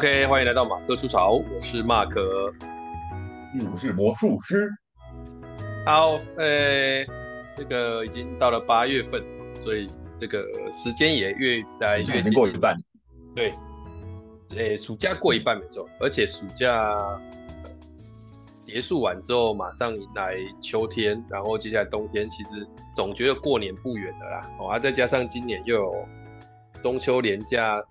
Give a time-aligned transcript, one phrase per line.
[0.00, 2.50] OK，欢迎来到马克出潮，我是马克，
[3.70, 4.66] 我是魔术师。
[5.84, 7.04] 好，呃，
[7.54, 9.22] 这个已经到了八月份，
[9.60, 12.74] 所以这个时间也越来越已经过一半。
[13.36, 13.52] 对，
[14.56, 16.96] 诶，暑假过一半没错，而且暑假
[18.66, 24.50] 结束完之后，马上迎来秋天，然后接下来冬天，其实总觉得过年不远的啦。
[24.58, 25.94] 哦，啊，再加上今年又有
[26.82, 27.84] 中秋连假。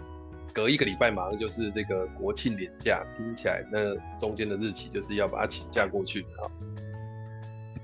[0.54, 6.26] 隔一个礼拜马上就是这个国庆连假，听起来那中间的日期就是要把它请假过去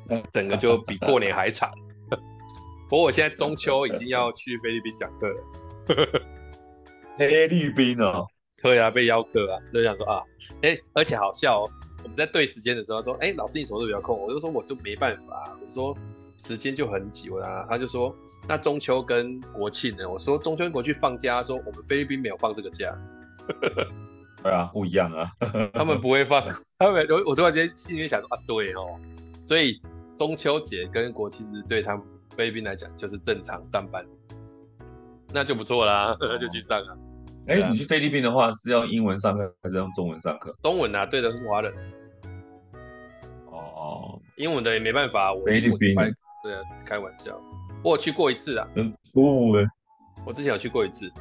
[0.10, 1.72] 啊，整个就比过年还长。
[2.90, 6.21] 不过我现在中秋已经要去菲律宾讲课了，
[7.18, 8.26] 菲律宾哦，
[8.62, 10.21] 对啊，被邀课啊，就想说啊，
[10.62, 11.71] 哎、欸，而且好笑哦，
[12.04, 14.20] 我们在对时间的时候说，哎、欸，老师你什么时候比较空？
[14.20, 15.98] 我就说我就没办法，我说。
[16.38, 18.14] 时间就很挤啊，他就说，
[18.48, 20.10] 那中秋跟国庆呢？
[20.10, 22.96] 我说中秋跟国庆放假，说我们菲律宾没有放这个假。
[24.44, 25.32] 对啊，不一样啊，
[25.74, 26.44] 他们不会放，
[26.77, 29.00] 他们我我突然间心里面想说啊，对哦，
[29.44, 29.82] 所以
[30.16, 32.05] 中秋节跟国庆日对他们
[32.36, 34.05] 菲律宾来讲就是正常上班，
[35.34, 36.98] 那就不错啦，哦、就去上啊。
[37.48, 40.55] 哎、你去菲律宾的话是用英文上课还是用中文上课？
[40.64, 41.74] 中文啊，对的是华人。
[43.48, 45.96] 哦，英文的也没办法，我菲律宾。
[46.46, 47.41] 对啊，开玩笑，
[47.84, 48.68] 我有去过一次啊。
[48.76, 49.68] 嗯，错了。
[50.24, 51.12] 我之前有去过一次。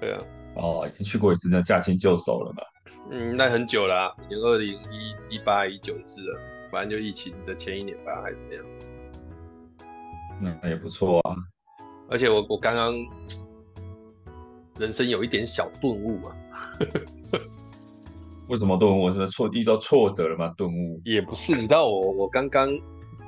[0.00, 0.20] 对啊。
[0.56, 2.62] 哦，已经去过一次，那驾轻就熟了嘛。
[3.12, 6.40] 嗯，那很久了啊，已经二零一一八一九次了，
[6.72, 8.64] 反正就疫情的前一年吧，还是怎么样。
[10.40, 11.36] 嗯，那也不错啊。
[12.10, 12.92] 而且我我刚刚
[14.80, 16.36] 人生有一点小顿悟啊。
[18.50, 19.12] 为什么顿悟？
[19.12, 20.52] 是挫遇到挫折了吗？
[20.56, 21.00] 顿悟？
[21.04, 22.68] 也不是，你知道我我刚刚。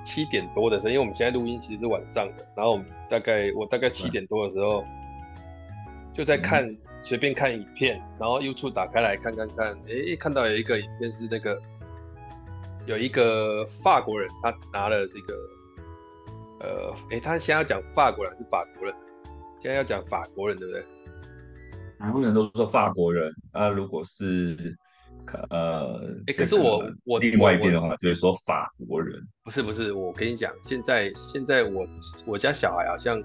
[0.04, 4.84] 七点多的时候，因为我们现在录音其实是晚上的，然后我们大概我大概七点多的时候，
[6.14, 6.64] 就在看
[7.02, 11.60] 随、嗯、便看影片，然后 YouTube 打开来看看看，哎，看到有一个影片是那个
[12.86, 15.34] 有一个法国人，他拿了这个，
[16.60, 18.94] 呃，哎，他现在要讲法国人还是法国人？
[19.60, 20.82] 现在要讲法国人对不对？
[21.98, 24.76] 很多人都说法国人，那如果是。
[25.50, 31.86] 呃，哎，可是我我另外一边的话，就是说法国人，不是不是，我跟你讲，现在现在我
[32.26, 33.22] 我家小孩好像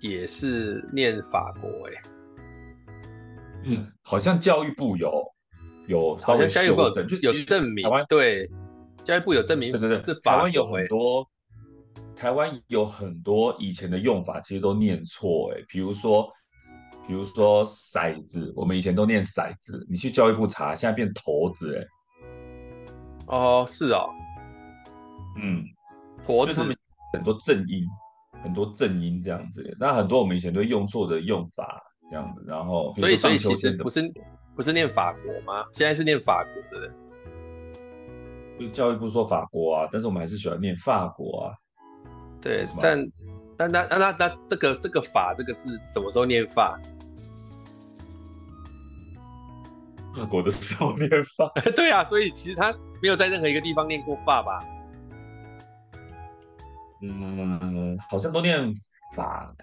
[0.00, 2.02] 也是念法国，哎，
[3.64, 5.24] 嗯，好像教育部有
[5.86, 8.48] 有稍微修正，就有证明，台湾对
[9.02, 11.28] 教育部有证明，对对对，是台湾有很多
[12.16, 16.28] 台湾有很多以前的用法，其实都念错，哎，比如说。
[17.06, 21.86] 比如说骰子，我们以前都念骰子，你去教育部查，现在变骰子哎。
[23.26, 24.08] 哦，是哦。
[25.40, 25.64] 嗯，
[26.26, 26.62] 头子。
[27.12, 27.86] 很多正音，
[28.42, 29.76] 很多正音这样子。
[29.78, 34.12] 那很多我们以前都用错的用法这样子，然后所以所以其实不是
[34.56, 35.64] 不是念法国吗？
[35.72, 36.92] 现在是念法国的。
[38.58, 41.54] 就教育部说法国啊，但是我们还是喜欢念法国啊。
[42.40, 43.06] 对，但
[43.56, 46.76] 但那那那这个这个法这个字什么时候念法？
[50.16, 54.64] 法国的时候念法， 对啊，所以其实他没有在任何一个地方念过法吧？
[57.02, 58.72] 嗯，好像都念
[59.14, 59.54] 法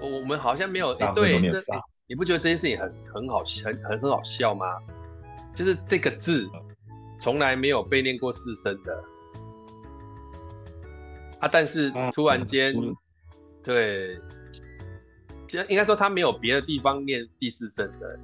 [0.00, 1.62] 我我们好像没有哎，对，这
[2.08, 4.66] 你不觉得这件事情很很好很很很好笑吗？
[5.54, 6.48] 就是这个字
[7.18, 9.04] 从来没有被念过四声的
[11.40, 12.96] 啊，但是突然间，嗯、
[13.62, 14.16] 对，
[15.46, 18.18] 其实应该说他没有别的地方念第四声的。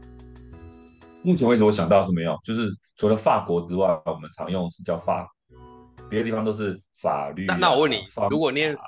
[1.26, 5.28] 目前为止，我想到是没有，就是除了法国之外，我们常用是叫法，
[6.08, 7.56] 别的地方都是法律、啊。
[7.58, 8.78] 那那我问你，法如果念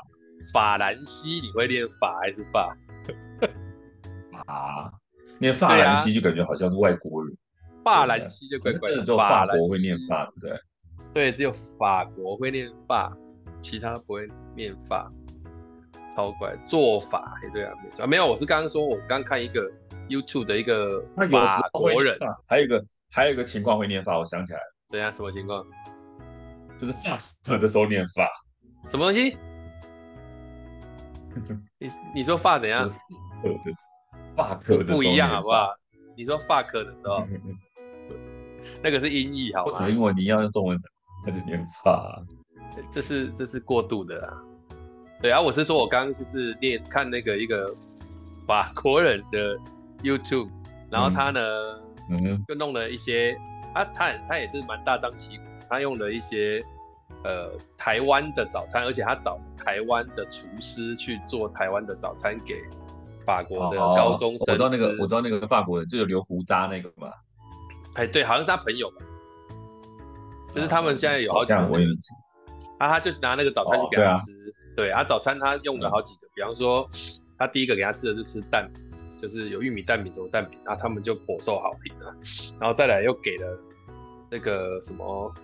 [0.52, 2.76] 法兰西，你会念法还是法？
[4.46, 4.88] 啊，
[5.40, 7.36] 念法兰西就感觉好像是外国人。
[7.82, 10.60] 法兰西就怪怪的，只有法国会念法，对对？
[11.12, 13.12] 对，只有法国会念法，
[13.60, 15.10] 其他不会念法，
[16.14, 16.56] 超怪。
[16.68, 19.68] 做法也，对啊，没错，没有，我是刚刚说，我刚看一个。
[20.08, 21.00] YouTube 的一个
[21.31, 22.16] 法国人，
[22.46, 24.64] 还有一个还有一个情况会念法，我想起来了。
[24.90, 25.64] 等下什么情况？
[26.81, 28.28] 就是法克的时候念法，
[28.88, 29.37] 什么东西？
[31.78, 32.88] 你你说发怎样？
[34.37, 35.75] 法克的不一样好不好？
[36.16, 37.26] 你说法克的时候，
[38.82, 39.88] 那个是音译，好吧？
[39.88, 40.81] 英文你要用中文，
[41.26, 42.22] 那就念法。
[42.93, 44.43] 这是这是过度的啦。
[45.20, 47.75] 对啊，我是说我刚刚就是念看那个一个
[48.46, 49.58] 法国人的。
[50.02, 50.48] YouTube，
[50.90, 51.40] 然后他呢，
[52.10, 53.36] 嗯嗯、就弄了一些，
[53.74, 56.62] 啊他他也是蛮大张旗鼓，他用了一些
[57.24, 62.54] 呃台湾的早餐，而且他找台湾的厨师去做台湾的早餐给
[63.26, 64.46] 法国的高中生。
[64.46, 64.52] 哦哦。
[64.52, 67.10] 我知道那个，我知道那个法国人就是留胡渣那个嘛。
[67.94, 68.96] 哎，对，好像是他朋友吧，
[70.54, 71.84] 就是他们现在有好几个、这个，
[72.78, 76.88] 啊，他就拿那个早餐去给他吃，哦、对，啊，早餐他用了好几个，嗯、比方说
[77.36, 78.70] 他第一个给他吃的就是蛋。
[78.72, 78.88] 饼，
[79.18, 82.14] 就是有玉米蛋饼什么蛋饼，那他们就颇受好评啊，
[82.60, 83.58] 然后再来又给了
[84.30, 85.34] 那个什么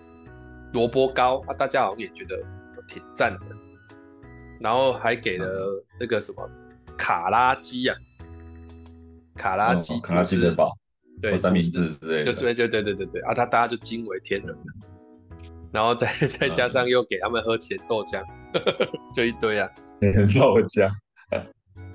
[0.73, 2.43] 萝卜糕，啊，大家好像也觉得
[2.87, 3.55] 挺赞的，
[4.59, 6.49] 然后还给了那个什么
[6.97, 7.95] 卡拉鸡啊，
[9.35, 10.71] 卡拉鸡、卡拉鸡的堡。
[11.21, 13.33] 对，三明治对对对对对对对啊！
[13.33, 14.63] 他大家就惊为天人了，
[15.71, 18.21] 然后再再加上又给他们喝咸豆浆，
[19.15, 19.67] 就一堆啊，
[20.01, 20.91] 咸豆浆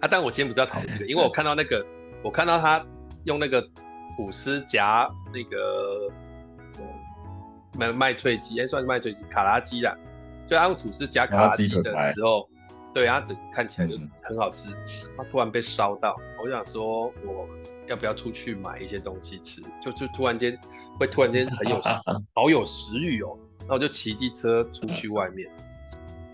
[0.01, 0.09] 啊！
[0.11, 1.85] 但我今天不是要讨论这个，因为我看到那个，
[2.23, 2.85] 我看到他
[3.25, 3.61] 用那个
[4.17, 6.11] 吐司夹那个
[7.79, 9.97] 麦麦脆鸡，哎，算是麦脆鸡卡拉鸡啦，
[10.49, 12.49] 就他用吐司夹卡拉鸡的时候，
[12.93, 14.71] 对，他整看起来就很好吃，
[15.17, 17.49] 他突然被烧到，我想说我。
[17.87, 19.61] 要不要出去买一些东西吃？
[19.83, 20.57] 就就突然间
[20.97, 21.81] 会突然间很有
[22.33, 25.51] 好有食欲哦，然后就骑机车出去外面，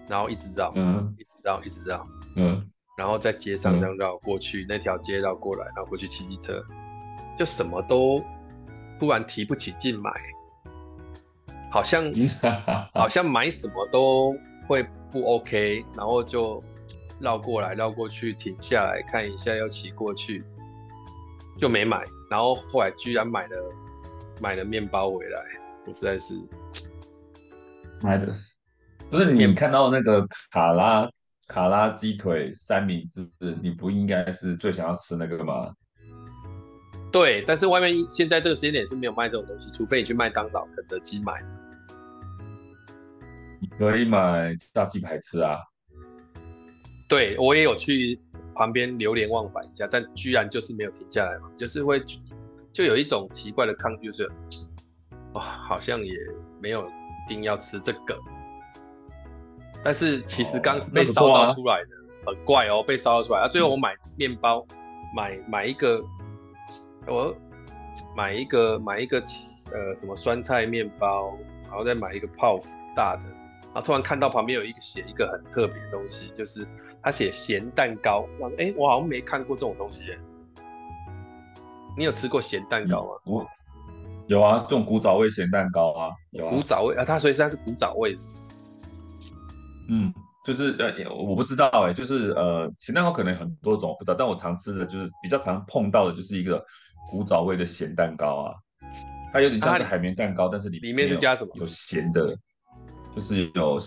[0.06, 6.64] 然后一直绕，嗯，一直绕，一直绕，嗯，然后在街上这样绕过去，嗯、那条街绕过来，然后过去骑机车，
[7.38, 8.24] 就什么都
[8.98, 10.10] 突然提不起劲买，
[11.70, 12.04] 好像
[12.94, 14.34] 好像买什么都
[14.66, 14.82] 会
[15.12, 16.62] 不 OK，然后就
[17.20, 20.44] 绕过来绕过去，停下来看一下，又骑过去。
[21.58, 23.56] 就没买，然后后来居然买了
[24.42, 25.40] 买了面包回来，
[25.86, 26.34] 我实在是
[28.02, 28.30] 买的，
[29.10, 31.08] 不是你看到那个卡拉
[31.46, 33.28] 卡拉鸡腿三明治，
[33.62, 35.72] 你不应该是最想要吃那个吗？
[37.12, 41.42] 对，但是外面现在这个时间点是没有卖这种东西，除非你去麦当劳、肯德基买。
[43.60, 45.58] 你可以买炸鸡排吃啊。
[47.08, 48.18] 对，我也有去。
[48.58, 52.02] 旁边流连忘返一下，但居然就是没有停下来嘛，就是会
[52.72, 54.32] 就有一种奇怪的抗拒，就是
[55.34, 56.14] 哦，好像也
[56.58, 58.18] 没有一定要吃这个，
[59.86, 63.46] 但是其实刚是被烧到出来的，哦啊、很怪哦，被烧到出来啊。
[63.46, 64.76] 最后我买面包，嗯、
[65.14, 66.02] 买买一个，
[67.06, 67.32] 我
[68.16, 69.20] 买一个买一个
[69.72, 71.38] 呃什么酸菜面包，
[71.68, 73.28] 然后再买一个泡芙大的，
[73.66, 76.66] 然后突然看到旁边有一个写一个很特别的东西，就是。
[77.02, 78.26] 他写咸蛋糕，
[78.58, 80.18] 哎，我好像没看过这种东西耶。
[81.96, 83.10] 你有吃过咸蛋糕吗？
[83.26, 83.46] 我
[84.26, 86.52] 有啊，这种古早味咸蛋糕啊，有啊。
[86.52, 88.16] 古早味啊，它所以它是古早味。
[89.88, 90.12] 嗯，
[90.44, 94.14] 就是呃，我不知道哎，就是呃，咸蛋糕可能很多种，不知道。
[94.14, 96.64] 但我常吃的就是比较常碰到的，就是一个
[97.10, 98.54] 古早味的咸蛋糕啊。
[99.32, 101.50] 它有点像是海绵蛋糕，但是里里面是加什么？
[101.56, 102.36] 有咸的，
[103.14, 103.78] 就是有。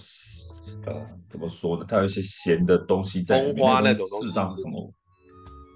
[0.85, 0.93] 呃，
[1.29, 1.85] 怎么说呢？
[1.87, 3.55] 它有一些咸的东西在里面。
[3.55, 4.25] 葱花那种东西。
[4.25, 4.93] 事实上是什么？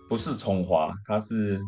[0.10, 1.60] 不是葱花，它是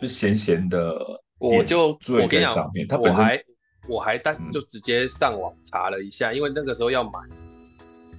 [0.00, 0.94] 就咸咸的。
[1.38, 3.40] 我就我跟你讲，它我还
[3.88, 7.20] 我还但就直接上网查了一下，嗯、因为那个时候要买，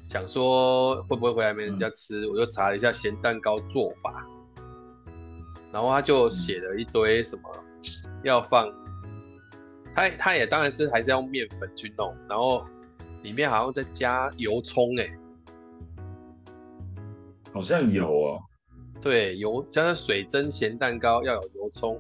[0.09, 4.25] 想说会不会回来没人家吃，嗯、我就查了一下咸蛋糕做法，
[5.71, 8.71] 然后他就写了一堆什么、嗯、要放，
[9.95, 12.65] 他他也当然是还是要用面粉去弄，然后。
[13.23, 15.09] 里面好像在加油葱哎，
[17.53, 18.43] 好像有哦。
[19.01, 21.97] 对，油加上水蒸咸蛋糕要有油葱、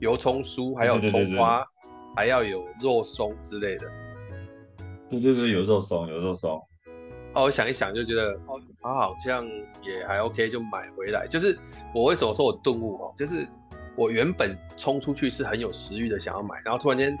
[0.00, 1.73] 油葱酥，还有葱花，对对对对，
[2.14, 3.90] 还要有肉松之类的。
[5.10, 6.60] 对对对，有肉松，有肉松。
[7.34, 9.46] 哦，我想一想就觉得，哦，它好像
[9.82, 11.26] 也还 OK，就买回来。
[11.26, 11.58] 就是
[11.94, 13.46] 我为什么说我顿悟哦，就是
[13.96, 17.16] 我原本冲出去是很有食欲的想要买，然后突然间。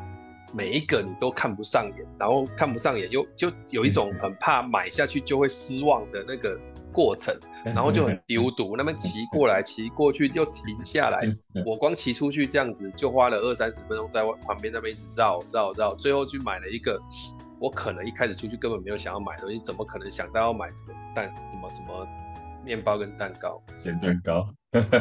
[0.56, 6.56] 每一个你都看不上眼，然后看不上眼又就有一种很怕买下去就会失望的那个
[6.94, 8.76] 过程，然后就很丢毒。
[8.76, 11.28] 那么骑过来骑过去又停下来，
[11.66, 17.00] 我光骑出去这样子就花了二三十分钟在旁边那边一直绕绕绕，最后去买了一个
[17.58, 22.06] 我可能一开始出去根本没有想要买的东西，怎么可能想到要买什么蛋什么什么
[22.64, 24.48] 面包跟蛋糕咸蛋糕？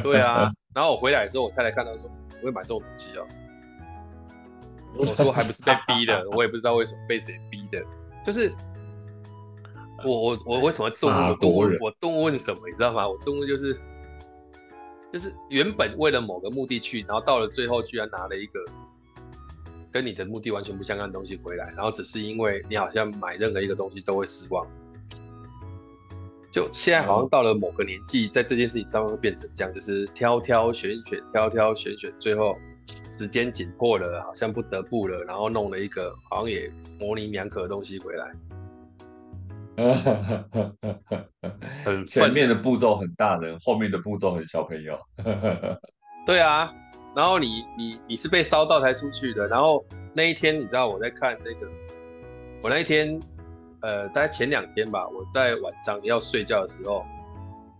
[0.01, 2.09] 对啊， 然后我回来的时候我太太看到说
[2.41, 3.27] 我会买这种东西哦。
[4.95, 7.83] 我说还不是被逼的，我也不知道为什么被谁逼的。
[8.23, 8.53] 就是
[10.05, 11.29] 我我我为什么顿悟？
[11.29, 12.67] 我顿悟我顿悟问什么？
[12.67, 13.07] 你知道吗？
[13.07, 13.77] 我顿悟就是
[15.11, 18.59] 就是原本为了某个目的去，然后到了最后居然拿了一个
[19.91, 24.67] 跟你的目的完全不相干的东西回来，然后只是因为你好像买任何一个东西都会失望。
[26.51, 32.57] 就现在好像到了某个年纪，在这件事情上面会变成这样，就是挑挑选选，挑挑选选，最后。
[33.09, 36.69] 时间紧迫了，好像不得不了，然后弄了一个好像也
[36.99, 38.29] 模棱两可的东西回来。
[41.83, 44.97] 很前面的步骤很大人，后面的步骤很小朋友。
[46.25, 46.73] 对啊，
[47.15, 51.67] 然后你你你是被烧到才出去的，然后那一天你知道我在看那个，
[52.61, 53.19] 我那一天
[53.81, 57.05] 呃大概前两天吧，我在晚上要睡觉的时候，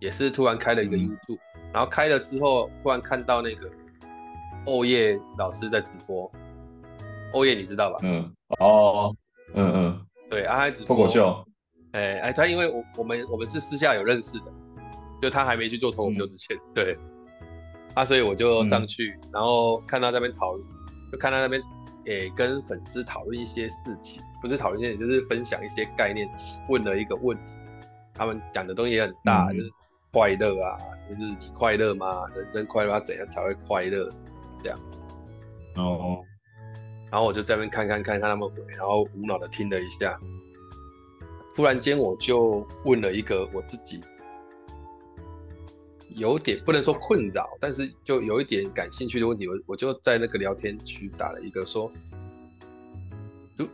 [0.00, 3.70] 也是突然开了一个 YouTube，嗯、然后开了之后突然看到那个
[4.66, 6.30] 欧叶老师在直播，
[7.32, 7.98] 欧叶你知道吧？
[8.02, 9.16] 嗯，哦，
[9.54, 11.42] 嗯嗯，对，阿、啊、孩子脱口秀，
[11.94, 14.52] 哎哎，他因为我我们我们是私下有认识的，
[15.22, 16.98] 就他还没去做脱口秀之前，嗯、对。
[17.94, 20.66] 啊，所以我就上去，嗯、然后看到那边讨论，
[21.12, 21.62] 就看到那边，
[22.06, 26.28] 诶、欸，跟粉丝讨论一些事情，不是讨论一些，就是分享一些概念，
[26.68, 27.52] 问了一个问题，
[28.12, 29.70] 他们讲的东西也很大，嗯、就是
[30.12, 30.76] 快乐啊，
[31.08, 32.26] 就是你快乐吗？
[32.34, 34.10] 人生快乐要怎样才会快乐？
[34.60, 34.78] 这样。
[35.76, 36.20] 哦。
[37.12, 40.18] 然后我就在那边看看看看他们回，然后无脑的听了一下，
[41.54, 44.00] 突然间我就问了一个我自己。
[46.16, 51.90] 有点不能说困扰，但是就有一点感兴趣的问题，我我就在那个聊天区打了一个说，
[53.58, 53.66] 就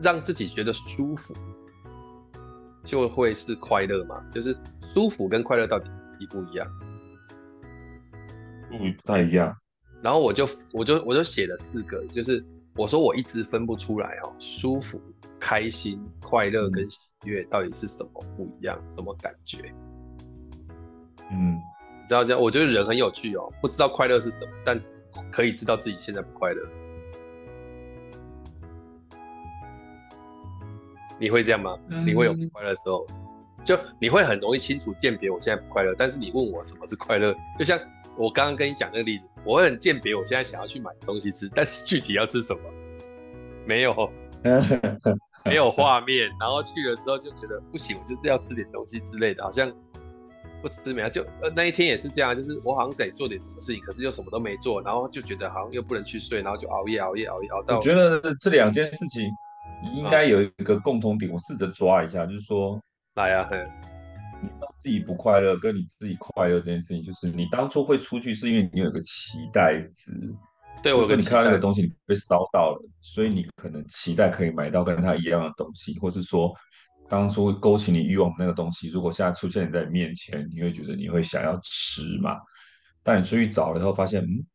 [0.00, 1.34] 让自己觉得舒服，
[2.84, 4.24] 就会是快乐嘛？
[4.32, 4.56] 就是
[4.94, 6.64] 舒服跟快乐到底一不一样？
[8.70, 9.52] 嗯，不太一样。
[10.00, 12.44] 然后我就我就我就写了四个，就是
[12.76, 15.02] 我说我一直分不出来哦，舒服、
[15.40, 19.58] 开心、快乐跟喜悦到底是什么不一样，什么感觉？
[21.30, 21.58] 嗯。
[22.02, 24.80] 你知道这样，我觉得人很有趣哦，不知道快乐是什么，但
[25.30, 26.68] 可以知道自己现在不快乐。
[31.18, 31.78] 你会这样吗？
[31.88, 33.06] 嗯、你会有不快乐的时候？
[33.62, 37.78] 就你会很容易清楚鉴别我现在不快乐，但是你问我什么是快乐，就像
[38.16, 42.62] 我刚刚跟你讲那个例子，我会很鉴别我现在想要去买东西吃，但是具体要吃什么，
[43.66, 43.92] 没有，
[45.50, 49.72] 没有画面，然后去了之后就觉得不行，我就是要吃点东西之类的，好像。
[50.62, 51.08] 不吃没啊？
[51.08, 57.76] 就呃那一天也是这样，就是我好像得做点什么事情，可是又什么都没做，然后就觉得好像又不能去睡，然后就熬夜熬夜熬夜熬到。
[57.78, 59.24] 我觉得这两件事情
[59.96, 62.78] 应该有一个共同点，我试着抓一下，就是说，
[63.16, 63.48] 来啊，
[64.42, 70.12] 你自己不快乐，跟你自己快乐这件事情，就是你当初会出去是因为你有一个期待值，
[70.82, 76.52] 对，我跟你看到那个东西你被烧到了，所以你可能期待可以买到跟他一样的东西，或是说。
[77.08, 82.36] 当初勾起你欲望的那个东西，如果现在出现在你面前，你会觉得你会想要吃嘛？
[83.02, 84.46] 但你出去找了以后，发现嗯，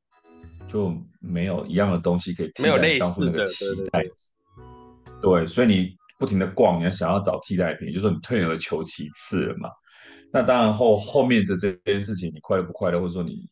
[0.66, 4.02] 就没有一样的东西可以替代当初那个期待。
[4.02, 4.12] 对，
[5.22, 9.70] 对，所以你不停的逛，你要想要找替代品，就是说你退而求其次了嘛。
[10.32, 13.46] 那当然后后面的这件事情，你快乐不快乐，或者说你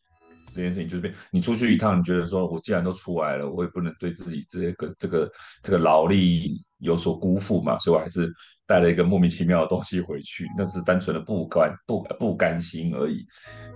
[0.54, 5.32] 这件事情就是变，你出去一趟，你觉得说我既然都出来了，我也不能对自己这个这个
[5.62, 8.32] 这个劳力有所辜负嘛，所以我还是。
[8.66, 13.22] 带了一个莫名其妙的东西回去，那是单纯的不甘不不甘心而已。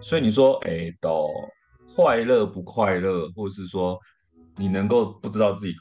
[0.00, 1.26] 所以你说，哎，到
[1.94, 3.99] 快乐不快乐，或者是说
[4.56, 5.75] 你能够不知道自己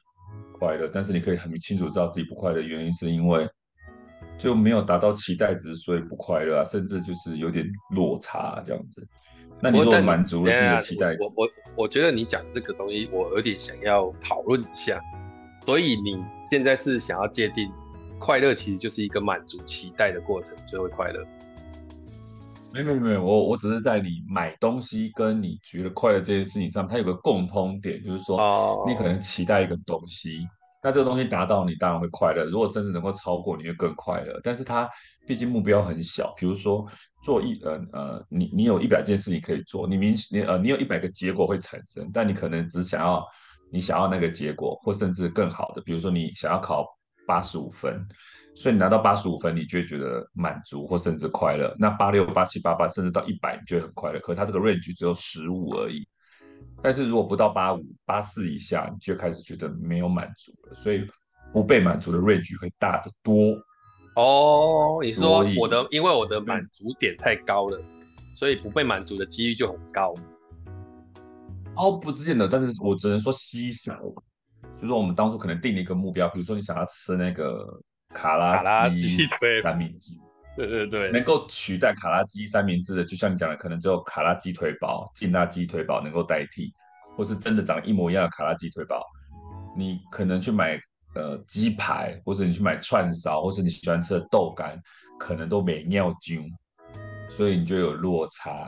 [0.60, 3.48] 快乐，但是你可以很清楚知道自己不快乐的原因，是因为
[4.38, 9.08] 就没有达到期待值，所以不快乐啊，甚至就是有点落差这样子。
[9.62, 15.02] 那你如果满足了自己的期待，我我我，我觉得你讲这个东西，我有点想要讨论一下。
[15.66, 17.72] 所以你现在是想要界定？
[18.20, 21.24] 快乐其实就是一个满足期待的过程，就会快乐。
[22.74, 30.48] 没有没有没有，我我只是在你买东西跟你觉得快乐这件事情上，它有个共通点，就是说，你可能期待一个东西，
[30.84, 32.46] 那这个东西达到，你当然会快乐。
[32.46, 34.40] 如果甚至能够超过，你会更快乐。
[34.44, 34.90] 但是它
[35.26, 36.86] 毕竟目标很小，比如说
[37.24, 43.26] 做一呃呃，你你有一百件事情可以做，你明你呃你有一百个结果会产生，但你可能只想要
[43.72, 46.86] 你想要那个结果，或甚至更好的，比如说你想要考。
[47.28, 48.08] 八十五分，
[48.56, 51.76] 所以你拿到八十五分，你就会觉得满足或甚至快乐。
[51.78, 54.20] 那八六、八七、八八，甚至到一百，你就会很快乐。
[54.22, 56.08] 可是它这个 range 只有十五而已。
[56.82, 60.74] 但是如果不到八五、八四以下，你就开始觉得没有满足了。
[60.76, 61.06] 所以
[61.52, 63.58] 不被满足的 range 会大得多。
[64.16, 67.80] 哦，你说我的，因为我的满足点太高了，
[68.36, 70.16] 所以不被满足的几率就很高。
[71.76, 74.00] 哦，不见得，但是我只能说稀少。
[74.76, 77.66] 就是我们当初可能定了一个目标，比如说你想要吃那个
[78.14, 79.26] 卡拉鸡
[79.62, 80.14] 三明治，
[80.58, 86.74] 对对对，能够取代卡拉鸡三明治的，就像你讲的，可能只有卡拉鸡腿堡、劲辣鸡腿堡能够代替，
[87.16, 89.06] 或是真的长一模一样的卡拉鸡腿堡。
[89.78, 90.80] 你可能去买
[91.14, 94.82] 呃鸡排，或者你去买串烧，或是你喜欢吃的豆干，
[95.20, 96.52] 可能都没尿精，
[97.30, 98.68] 所以你就有落差。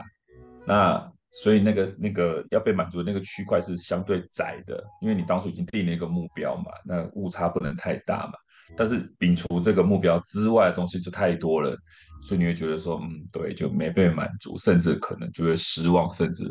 [0.64, 8.34] 那所以那个那个要被满足的那个区块是相对窄的，因为你当初已经定了一个目标嘛，那误差不能太大嘛。
[8.76, 11.76] 但是摒除这个目标之外的东西就太多了，
[12.22, 16.44] 所以你会觉得说，嗯，对，就没被满足，甚至可能就会失望，甚至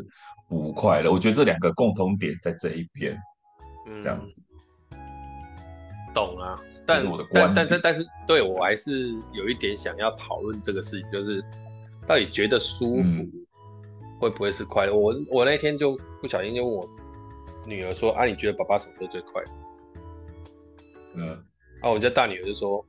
[0.48, 1.10] 不快乐。
[1.10, 3.16] 我觉得这两个共同点在这一边，
[3.86, 4.36] 嗯、这样子。
[6.12, 11.40] 懂啊，但我的但但但但是，对我还是有一点想要讨论这个事情，就是
[12.06, 13.24] 到底觉得舒服
[14.18, 14.92] 会不会是快乐？
[14.92, 16.88] 嗯、我我那天就不小心就问我
[17.64, 19.48] 女儿说：“啊，你觉得爸爸什么时候最快乐？”
[21.14, 21.44] 嗯，
[21.82, 22.84] 啊，我们家大女儿就说，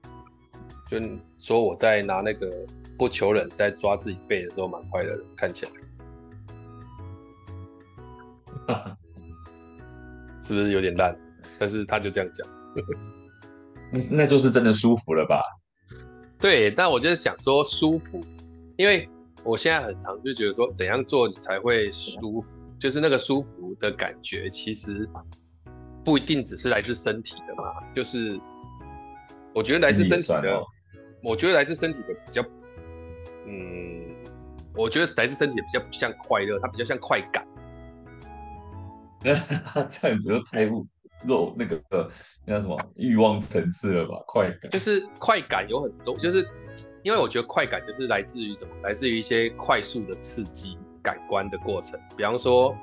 [0.89, 0.99] 就
[1.37, 2.65] 说我在拿那个
[2.97, 5.71] 不求人在抓自己背的时候蛮快乐的，看起来，
[10.45, 11.17] 是不是有点烂？
[11.57, 12.47] 但是他就这样讲。
[14.09, 15.41] 那就是真的舒服了吧？
[16.39, 18.25] 对，但我就是想说舒服，
[18.77, 19.07] 因为
[19.43, 22.57] 我现在很常就觉得说，怎样做你才会舒服？
[22.79, 25.07] 就是那个舒服的感觉，其实
[26.03, 27.63] 不一定只是来自身体的嘛。
[27.93, 28.39] 就是
[29.53, 30.65] 我觉得来自身体的，哦、
[31.23, 32.41] 我觉得来自身体的比较，
[33.45, 34.15] 嗯，
[34.75, 37.45] 我觉得来自身体的比较不像快乐，它比较像快感。
[39.89, 40.85] 这样子就太不。
[41.23, 41.79] 肉那个
[42.47, 44.23] 那叫什么欲望层次了吧？
[44.25, 46.43] 快感就是快感有很多，就是
[47.03, 48.71] 因为我觉得快感就是来自于什么？
[48.81, 51.99] 来自于一些快速的刺激感官的过程。
[52.17, 52.75] 比方说，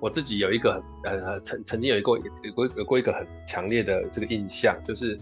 [0.00, 5.18] 我自己有一个很呃曾曾经有一个有过有过一个很强烈的这个印象，就是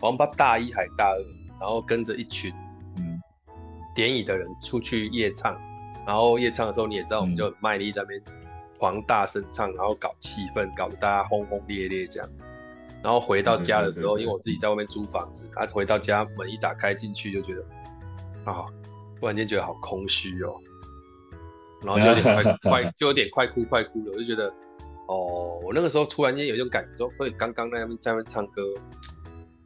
[0.00, 1.18] 我们大一还大二，
[1.60, 2.52] 然后跟着一群
[2.96, 3.20] 嗯
[3.94, 5.58] 典礼的人出去夜唱，
[6.06, 8.22] 然后夜唱的时候你也知道，我们就很卖力在那边。
[8.78, 12.44] 狂大声唱，然后搞气氛，搞得大家轰轰烈烈这样子。
[13.02, 17.64] 然后回到家的时候，因为我自己在外面租房子，他回到家门一打开进去就觉得
[18.44, 18.66] 啊，
[19.18, 20.56] 突然间觉得好空虚哦，
[21.82, 24.12] 然后就有点快快，就有点快哭快哭了。
[24.12, 24.54] 我就觉得
[25.08, 28.62] 哦，我那个时候突然间有一种感觉，说会刚刚那边在那边唱歌，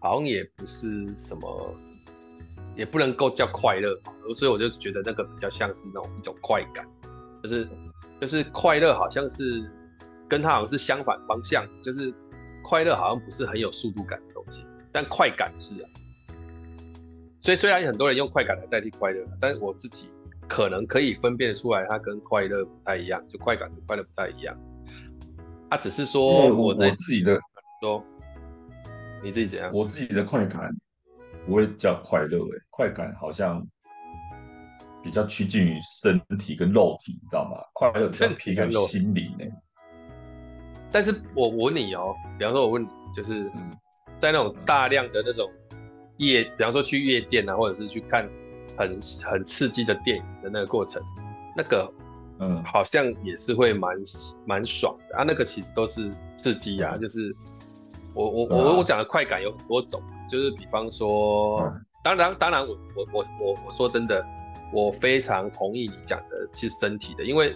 [0.01, 1.75] 好像也不是什么，
[2.77, 3.95] 也不能够叫快乐，
[4.35, 6.85] 所以我就觉得那个比较像是那种一种快感，
[7.43, 7.69] 就是。
[8.21, 9.67] 就是快乐好像是
[10.29, 12.13] 跟它好像是相反方向，就是
[12.63, 15.89] 快乐好像不是很有速度感的东西，但快感是啊。
[17.41, 20.11] 所以虽然很多人用快感来代替快乐，但是我自己
[20.47, 24.55] 可能可以分辨出来，它跟快乐不太一样，就快感跟快乐不太一样。
[25.71, 27.41] 它只是说我的自己的
[27.81, 28.05] 说，
[29.23, 29.71] 你自己怎样？
[29.73, 30.71] 我自己的快感
[31.47, 33.67] 不会叫快乐诶，快感好像。
[35.03, 37.57] 比较趋近于身体跟肉体，你知道吗？
[37.73, 39.47] 快乐比较偏向心灵呢。
[40.93, 43.51] 但是我我问你哦，比方说我问你，就是
[44.19, 45.51] 在那种大量的那种
[46.19, 48.29] 夜，比方说去夜店啊，或者是去看
[48.77, 51.03] 很很刺激的电影的那个过程，
[51.57, 51.91] 那个
[52.39, 53.97] 嗯，好像也是会蛮
[54.47, 55.25] 蛮爽的啊。
[55.27, 57.35] 那个其实都是刺激啊，就是
[58.15, 64.25] 我我我我讲的快感有很多种，就是比方说，当然当然我我我我我说真的。
[64.73, 67.53] 我非常同意你讲的，是身体的，因为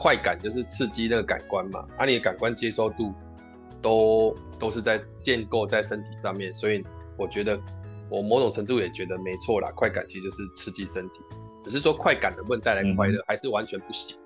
[0.00, 3.14] 快感就是刺激那个感官嘛，而、啊、你的感官接受度
[3.80, 6.84] 都都是在建构在身体上面，所以
[7.16, 7.56] 我觉得
[8.10, 11.20] 我某种程度也觉得没错啦，快感其实就是刺激身体，
[11.62, 14.18] 只是说快感能不能带来快乐，还是完全不行。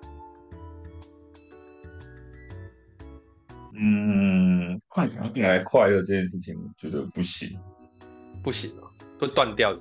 [3.74, 7.58] 嗯，快感带来快乐这件事情，我觉得不行，
[8.42, 8.84] 不行啊，
[9.18, 9.74] 会断掉。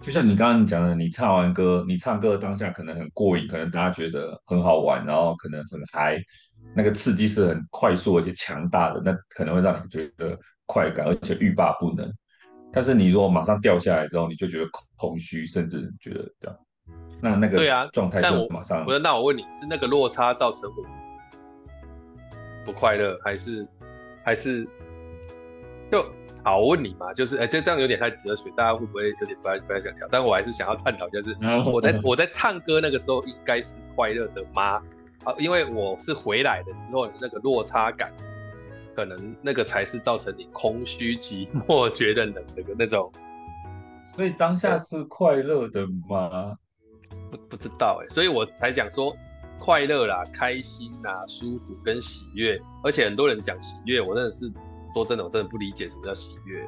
[0.00, 6.18] 就像你刚刚讲的，你唱完歌，你唱歌的当下可能很过瘾，可能大家觉得很好玩，然后可能很嗨，
[6.74, 12.12] 那个刺激是很快速而且强大的，那可能会让你觉得快感，而且欲罢不能。
[12.70, 16.58] 但是你如果马上掉下来之后，你就觉得空虚，甚至觉得这样，
[17.22, 18.84] 那那个对啊状态就马上。
[18.84, 21.03] 不是，那我问你是那个落差造成我
[22.64, 23.66] 不快乐，还是
[24.24, 24.66] 还是
[25.90, 26.04] 就？
[26.46, 30.06] 好，我问你嘛，就是，哎、欸，这这样有点太哲学，大家会不会有点不太不太想聊？
[30.10, 34.82] 但我还是想要探讨，就是我在我在唱歌那个时候应该是快乐的吗？
[35.24, 38.12] 啊，因为我是回来的之后，那个落差感，
[38.94, 43.10] 可能那个才是造成你空虚寂寞 觉得冷的那种。
[44.14, 46.54] 所以当下是快乐的吗？
[47.30, 49.16] 不不知道哎、欸，所以我才讲说
[49.58, 54.52] 快乐啦、开心啦、舒服跟喜悦，而且很多人讲喜悦，我真的是。
[54.94, 56.64] 说真的，我真的不理解什么叫喜悦。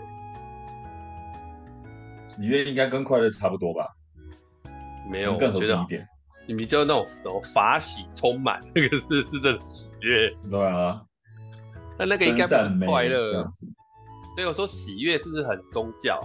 [2.27, 3.87] 喜悦应该跟快乐差不多吧？
[5.09, 6.05] 没有，更合理一点。
[6.49, 10.29] 你比较那种什么法喜充满，那个是是真的喜悦。
[10.51, 11.01] 对啊，
[11.97, 13.45] 那那个应该不是快乐。
[14.35, 16.21] 所以我说喜悦是不是很宗教？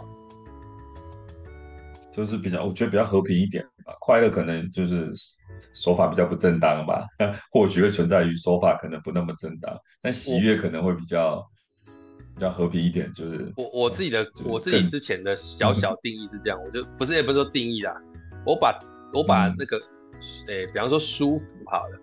[2.12, 3.96] 就是比较，我觉得比较和平一点吧。
[4.00, 5.14] 快乐可能就是
[5.74, 7.06] 手法比较不正当吧，
[7.52, 11.46] 或许会存在于手法可能不那么正当，但喜悦可能会比较。
[12.34, 17.94] 比较和平一点，就是我我自己的、就是、我自己之前的小小定义是这样，嗯、我就 不是也不是说定义啦，
[18.46, 18.80] 我把
[19.14, 19.78] 我把那个
[20.48, 22.00] 诶、嗯欸，比方说舒服好了，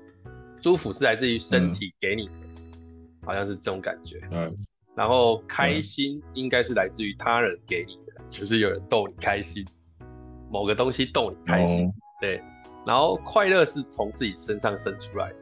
[0.62, 4.20] 舒服是来自于身体给你的，嗯、好像是这种感觉。
[4.30, 4.54] 嗯，
[4.94, 9.66] 然后开心应该是来自于他人给你的，就是有人逗你开心，
[10.50, 11.86] 某个东西逗你开心。
[11.86, 12.40] 哦、对，
[12.86, 15.36] 然后快乐是从自己身上生出来的。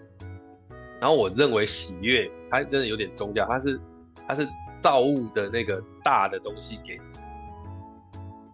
[1.01, 3.81] 然后我认为喜悦，它真的有点宗教，它是
[4.27, 7.19] 它是造物的那个大的东西给你，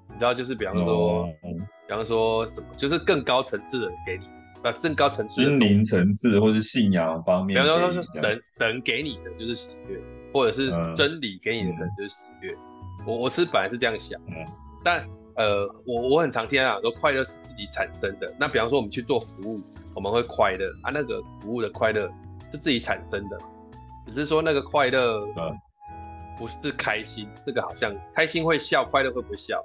[0.08, 1.28] 你知道，就是比方说，哦、
[1.86, 4.26] 比方说什么，就是更高层次的人给你，
[4.62, 9.98] 啊，更高层次的，心灵层次或是信仰方面，比方说，神神给你的就是喜悦，
[10.32, 12.52] 或者是真理给你的可能就是喜悦。
[12.52, 14.44] 嗯、我我是本来是这样想，嗯、
[14.82, 18.32] 但呃，我我很常听啊，说快乐是自己产生的。
[18.38, 19.60] 那比方说我们去做服务，
[19.94, 22.10] 我们会快乐啊，那个服务的快乐。
[22.52, 23.38] 是自己产生的，
[24.08, 25.26] 只是说那个快乐，
[26.36, 27.26] 不是开心。
[27.26, 29.64] 嗯、这个好像开心会笑，快乐会不会笑？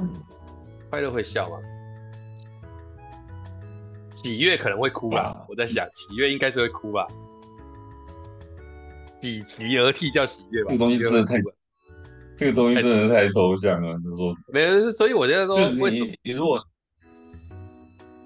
[0.00, 0.12] 嗯、
[0.90, 1.56] 快乐会笑吗？
[4.16, 5.34] 喜悦可能会哭吧。
[5.34, 7.08] 嗯、我在想，喜悦应该是会哭吧。
[9.20, 10.70] 喜极而泣叫喜悦吧。
[10.70, 11.40] 这个东西真的太，
[12.36, 13.98] 这个东西真的太抽象了。
[13.98, 16.62] 就是说，没有，所以我觉得说，为什么你如果。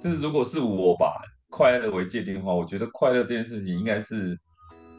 [0.02, 1.12] 就是如果是我把
[1.50, 4.34] 快乐为界定的话，我觉得快乐这件事情应该是，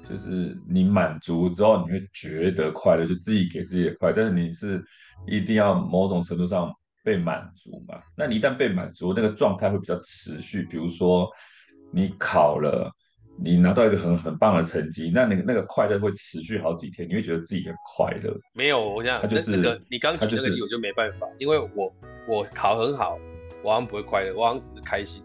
[0.08, 4.80] 就是你满足之后你会觉得快乐，就自己给自己的快乐，但是你是
[5.26, 6.72] 一定要某种程度上
[7.04, 8.00] 被满足嘛？
[8.16, 10.62] 那你一旦被满足，那个状态会比较持续。
[10.70, 11.28] 比如说
[11.92, 12.88] 你考了，
[13.44, 18.34] 你拿到一个很很棒的成绩，那那个那个快乐会持续好几天，你会觉得自己很快乐。
[18.54, 21.92] 没有，我想他就是那个你刚举那个例，我就没办法，因为我
[22.28, 23.18] 我考很好。
[23.64, 25.24] 我好像不会快乐，我好像只是开心。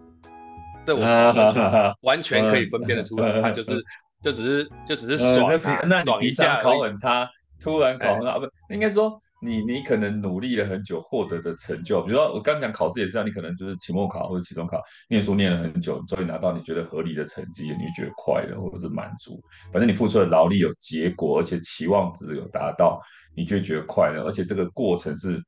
[0.85, 1.01] 这我
[2.03, 3.83] 完全可以分辨得出来，他就是
[4.21, 5.51] 就只是就只是爽，
[5.89, 6.61] 那爽一下。
[6.61, 7.27] 考很差，
[7.59, 19.40] 突然考很好，不应该说你你可能努力了很久获得的成就，比如说我刚讲考试也是这样，你可能就是期末考或者期中考，念书念了很久，终于拿到你觉得合理的成绩，你就觉得快乐或者是满足。
[19.72, 23.01] 反正你付出的劳力有结果，而且期望值有达到，
[23.37, 25.42] 你就觉得快乐，而且这个过程是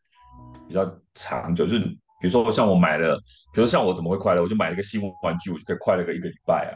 [0.66, 1.96] 比较长久，就是。
[2.20, 3.16] 比如说，像我买了，
[3.52, 4.42] 比如说像我怎么会快乐？
[4.42, 6.74] 我就买了一个新玩具，我就可以快乐个一个礼拜啊。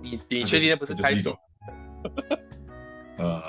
[0.00, 1.34] 你你确定那不是开心？
[3.18, 3.42] 呃，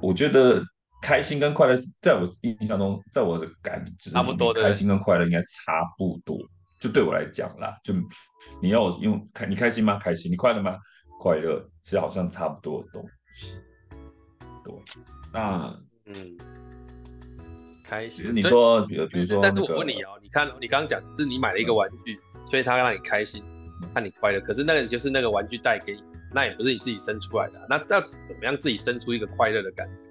[0.00, 0.64] 我觉得
[1.02, 4.62] 开心跟快乐是在我印象中，在我的感知差不多的。
[4.62, 6.38] 开心跟快乐应该差不多，
[6.80, 7.94] 就对我来讲啦，就
[8.60, 9.98] 你要我用开，你开心吗？
[9.98, 10.76] 开心，你快乐吗？
[11.20, 13.56] 快乐，其实好像差不多的东西。
[14.64, 14.74] 对，
[15.32, 16.36] 那嗯。
[17.88, 22.18] 开心，你说，比如比如说，但是我问你哦，你看，你刚刚讲是你买了一个玩具，
[22.50, 23.44] 所以它让你开心，
[23.94, 24.40] 让你快乐。
[24.40, 26.02] 可是那个就是那个玩具带给你，
[26.34, 27.64] 那也不是你自己生出来的。
[27.70, 30.05] 那要怎么样自己生出一个快乐的感觉？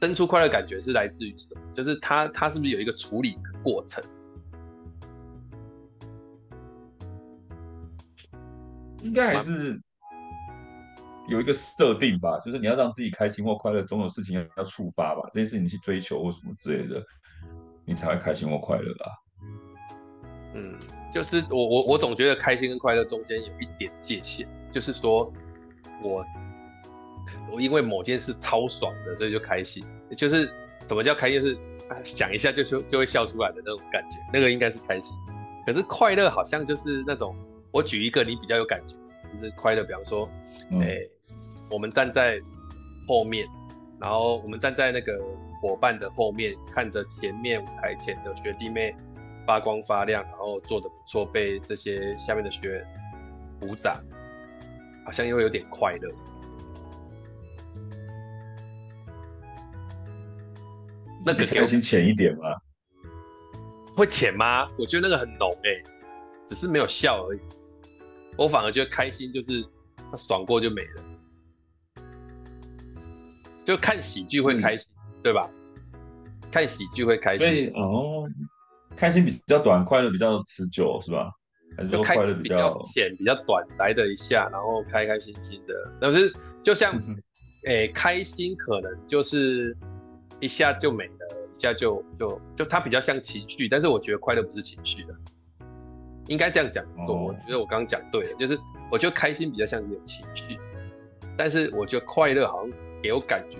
[0.00, 1.62] 生出快乐感觉是来自于什么？
[1.74, 4.02] 就是它，它是不是有一个处理的过程？
[9.02, 9.80] 应该还是。
[11.28, 15.22] 有一个设定吧，就是你要让自己开心或快乐，总有事情要要触发吧。
[15.32, 17.04] 这件事情你去追求或什么之类的，
[17.84, 19.06] 你才会开心或快乐吧。
[20.54, 20.78] 嗯，
[21.12, 25.32] 就是我我我总觉得开心跟快乐中间有一点界限，就是说
[26.00, 26.24] 我
[27.50, 29.84] 我因为某件事超爽的，所以就开心。
[30.16, 30.50] 就是
[30.86, 31.40] 什么叫开心？
[31.40, 31.58] 是
[32.02, 35.16] 想一下就就就会笑出来的那种感觉，那个应该是开心。
[35.64, 37.36] 可是快乐好像就是那种，
[37.70, 38.96] 我举一个你比较有感觉，
[39.32, 40.28] 就是快乐，比方说，
[40.80, 40.98] 哎、
[41.70, 42.40] 我们站在
[43.06, 43.46] 后面，
[44.00, 45.20] 然后我们站在那个
[45.60, 48.94] 伙伴的后面，看着前面舞台前的学弟妹
[49.46, 52.86] 发光发亮，然后做的不错，被这些下面的学员
[53.60, 54.00] 鼓掌，
[55.04, 56.14] 好像又有点快乐。
[61.26, 62.44] 那个开心浅一点吗？
[63.96, 64.68] 会浅吗？
[64.78, 65.84] 我觉得那个很浓哎、欸，
[66.46, 67.40] 只是没有笑而已。
[68.36, 69.64] 我反而觉得开心就是
[70.10, 71.02] 他爽过就没了。
[73.64, 75.50] 就看喜剧会开心，嗯、对吧？
[76.52, 78.28] 看喜剧会开心，所以哦，
[78.96, 81.28] 开心比较短，快乐比较持久，是吧？
[81.76, 85.74] 还是说快乐比较浅，比较短，来的一下，然后开开心心的。
[86.00, 86.94] 但是就像，
[87.64, 89.76] 诶、欸，开心可能就是
[90.40, 91.12] 一下就没了，
[91.54, 95.14] 一下就就就它比较像情绪，但是我觉得快乐不是情绪的，
[96.28, 96.84] 应该这样讲。
[97.08, 98.58] 哦、我觉得我刚刚讲对了，就是
[98.90, 100.58] 我觉得开心比较像一种情绪，
[101.36, 102.76] 但是我觉得快乐好像。
[103.02, 103.58] 给我感觉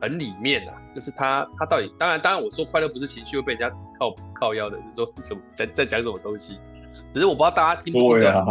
[0.00, 6.58] 很里面啊，就是他他到底当然当然我说快乐不是情绪会被人家靠靠腰的，就是说什么在在讲什么东西，
[7.12, 8.46] 只是我不知道大家听不听得懂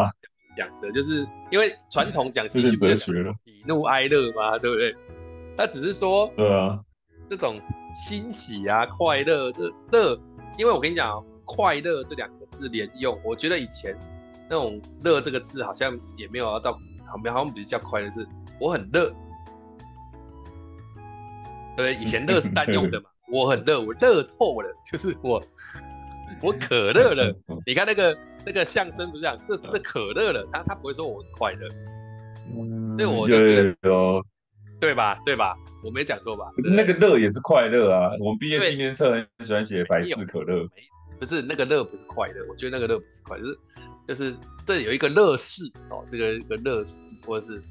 [0.55, 3.11] 讲的，就是因为传统讲情绪不是喜
[3.65, 4.93] 怒哀乐嘛，对不对？
[5.57, 6.79] 他只是说，对啊，
[7.29, 7.59] 这种
[7.93, 10.19] 欣喜啊快乐这乐
[10.57, 13.97] 因为我跟你讲哦，快乐这两个字连用，我觉得以前
[14.49, 16.73] 那种乐这个字好像也没有要到，
[17.05, 18.27] 好像好像比较快乐，是
[18.59, 19.11] 我很乐。
[21.75, 25.43] 对，以前乐是单用的嘛，我很乐，我乐透了，就是我
[26.41, 27.35] 我可乐了。
[27.65, 31.69] 你看那个那个相声不是这样，这这可乐了，他他不会说我很快乐。
[32.55, 34.23] 嗯，对，我就觉得哦，
[34.79, 35.19] 对吧？
[35.25, 35.55] 对吧？
[35.83, 36.51] 我没讲错吧？
[36.75, 38.11] 那个乐也是快乐啊。
[38.19, 40.67] 我们毕业纪念册很喜欢写百事可乐，
[41.19, 43.43] 不是那个乐不是快乐，我觉得那个乐不是快乐，
[44.07, 44.35] 就是就是
[44.65, 47.61] 这有一个乐事哦，这个一个乐事或者是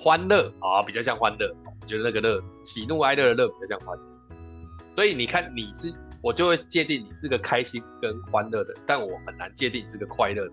[0.00, 1.54] 欢乐啊，比较像欢乐。
[1.64, 4.04] 我觉得那个乐，喜怒哀乐的乐比较像欢乐，
[4.94, 10.52] 所以你看你是，我就会界定你是个开心跟欢乐的，但我很难界定你是个快乐的。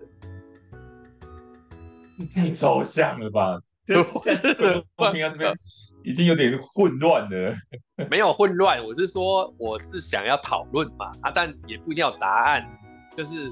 [2.34, 3.60] 太抽象了吧？
[4.96, 5.52] 我 听到这边
[6.04, 7.54] 已经有点混乱了。
[8.10, 12.66] 没有混乱，我是说我是想要讨论嘛啊，但也不一定要答案，
[13.16, 13.50] 就是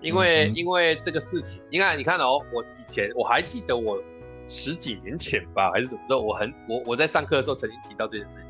[0.00, 4.02] 因为、嗯、因为这个事情，你看你看哦，我以前我还记得我。
[4.48, 6.16] 十几年前吧，还是怎么着？
[6.16, 8.46] 我很我我在上课的时候曾经提到这件事情，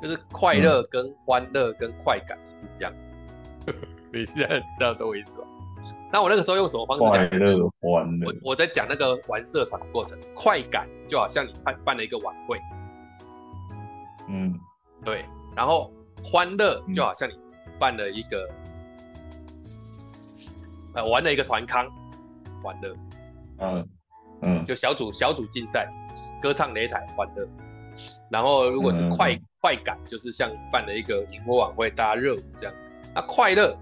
[0.00, 3.72] 就是快乐跟欢乐跟快感是不一样的。
[3.72, 3.74] 嗯、
[4.12, 5.48] 你现在知道懂我意思吗？
[6.14, 7.28] 那我那个时候用什么方式讲？
[7.28, 8.28] 快乐欢乐。
[8.28, 12.56] 我我在讲那个玩社团的过程，快感就好像你办办了一个晚会，
[14.28, 14.56] 嗯，
[15.04, 15.24] 对。
[15.56, 17.34] 然后欢乐就好像你
[17.80, 18.48] 办了一个，
[20.38, 21.84] 嗯、呃，玩了一个团康，
[22.62, 22.96] 欢乐，
[23.58, 23.88] 嗯。
[24.42, 25.88] 嗯，就小组小组竞赛，
[26.40, 27.44] 歌唱擂台欢乐。
[28.30, 32.74] 然后如果是快、嗯、快感，就是像办了一个营火晚会，大家热舞这样。
[33.12, 33.76] 那快乐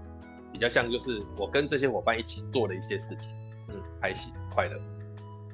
[0.53, 3.29] 比较像就是我跟这些伙伴一起做的一些事情，
[3.73, 4.79] 嗯，开心快乐。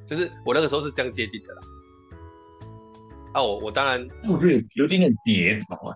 [0.05, 1.61] 就是我那个时候是这样界定的啦。
[3.33, 5.95] 啊，我我当然，我觉得有点点叠啊，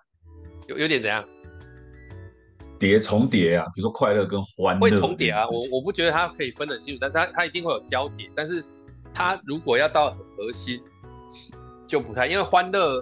[0.68, 1.24] 有有点怎样？
[2.80, 5.46] 叠重叠啊，比如说快乐跟欢乐会重叠啊。
[5.50, 8.64] 我我不觉得它可以分得很清楚，但是它它一定会有交叠，但是。
[9.16, 10.82] 它如果要到核心，
[11.86, 13.00] 就不太，因为欢乐，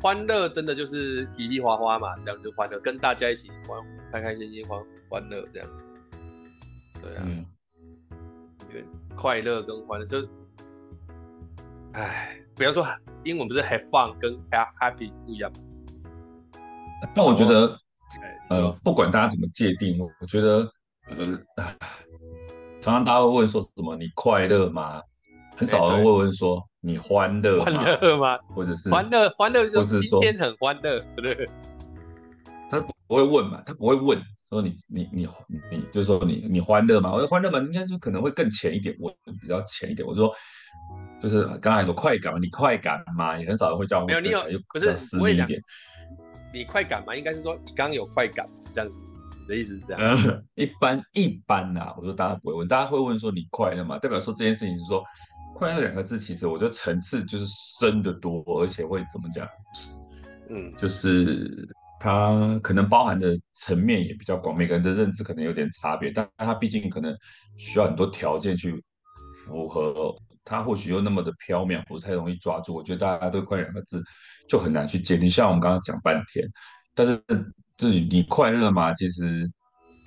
[0.00, 3.78] 欢乐真的就是嘻嘻哈哈嘛，这样就欢乐，跟大家一起欢，
[4.10, 5.68] 开开心心欢欢乐这样。
[7.02, 7.44] 对啊，嗯、
[8.70, 8.84] 对，
[9.14, 10.26] 快乐跟欢乐就，
[11.92, 12.86] 哎，比方说
[13.24, 15.58] 英文不是 have fun 跟 happy 不一样吗？
[17.14, 17.78] 那我觉得，
[18.48, 20.70] 呃，不管大家怎么界定，我觉得，
[21.08, 21.74] 呃，
[22.80, 25.02] 常常大家会问说什么，你快乐吗？
[25.60, 28.38] 很少人会问说你欢乐欢乐吗？
[28.54, 31.48] 或者是欢乐欢乐就是今天很欢乐，对不对？
[32.70, 34.18] 他不会问嘛，他不会问
[34.48, 35.28] 说你你你
[35.70, 37.12] 你，就是说你你欢乐吗？
[37.12, 40.08] 我说欢乐嘛，应该是可能会更浅一点，问比较浅一点。
[40.08, 40.32] 我说
[41.20, 43.38] 就是刚才说快感嘛，你快感吗？
[43.38, 44.06] 也很少人会叫我。
[44.06, 45.60] 没有你有，可是私密一点。
[46.54, 47.14] 你快感吗？
[47.14, 48.96] 应该是说你刚刚有快感这样子，
[49.42, 50.16] 你的意思是这样？
[50.26, 53.98] 嗯、一般一般啊，我说大家不会问，大家会问说你快乐吗？
[53.98, 55.04] 代表说这件事情是说。
[55.60, 59.46] 快乐两个字，其实我觉得层次就是深得多，而且会怎么讲？
[60.48, 61.68] 嗯，就是
[62.00, 67.14] 它可能包含的层面也比较广，每个人的认知可能有点差别，但它毕竟可能
[67.58, 68.82] 需要很多条件去
[69.44, 72.74] 符合，它或许又那么的飘渺，不太容易抓住。
[72.74, 74.02] 我觉得大家对快乐两个字
[74.48, 75.28] 就很难去界定。
[75.28, 76.42] 像我们刚刚讲半天，
[76.94, 77.22] 但是
[77.76, 78.94] 至于你快乐吗？
[78.94, 79.46] 其实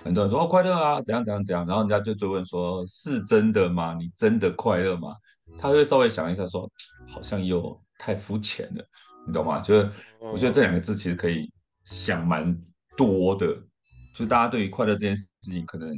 [0.02, 3.94] 很多人说哦快乐啊，怎样怎样怎样，然后人家就追问说是真的吗？
[3.96, 5.14] 你真的快乐吗？
[5.58, 6.70] 他会稍微想一下，说
[7.08, 8.84] 好像又太肤浅了，
[9.26, 9.60] 你懂吗？
[9.60, 11.50] 就是我觉得这两个字其实可以
[11.84, 12.56] 想蛮
[12.96, 13.46] 多的，
[14.14, 15.88] 就大家对于快乐这件事情，可能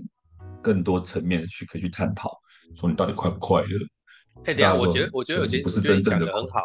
[0.62, 2.37] 更多层面的去可以去探讨，
[2.74, 3.78] 说你到底快不快乐？
[4.44, 6.61] 哎，等下，我觉得，我觉得，我觉得，不是真正的很好。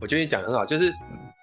[0.00, 0.92] 我觉得你讲的很好，就是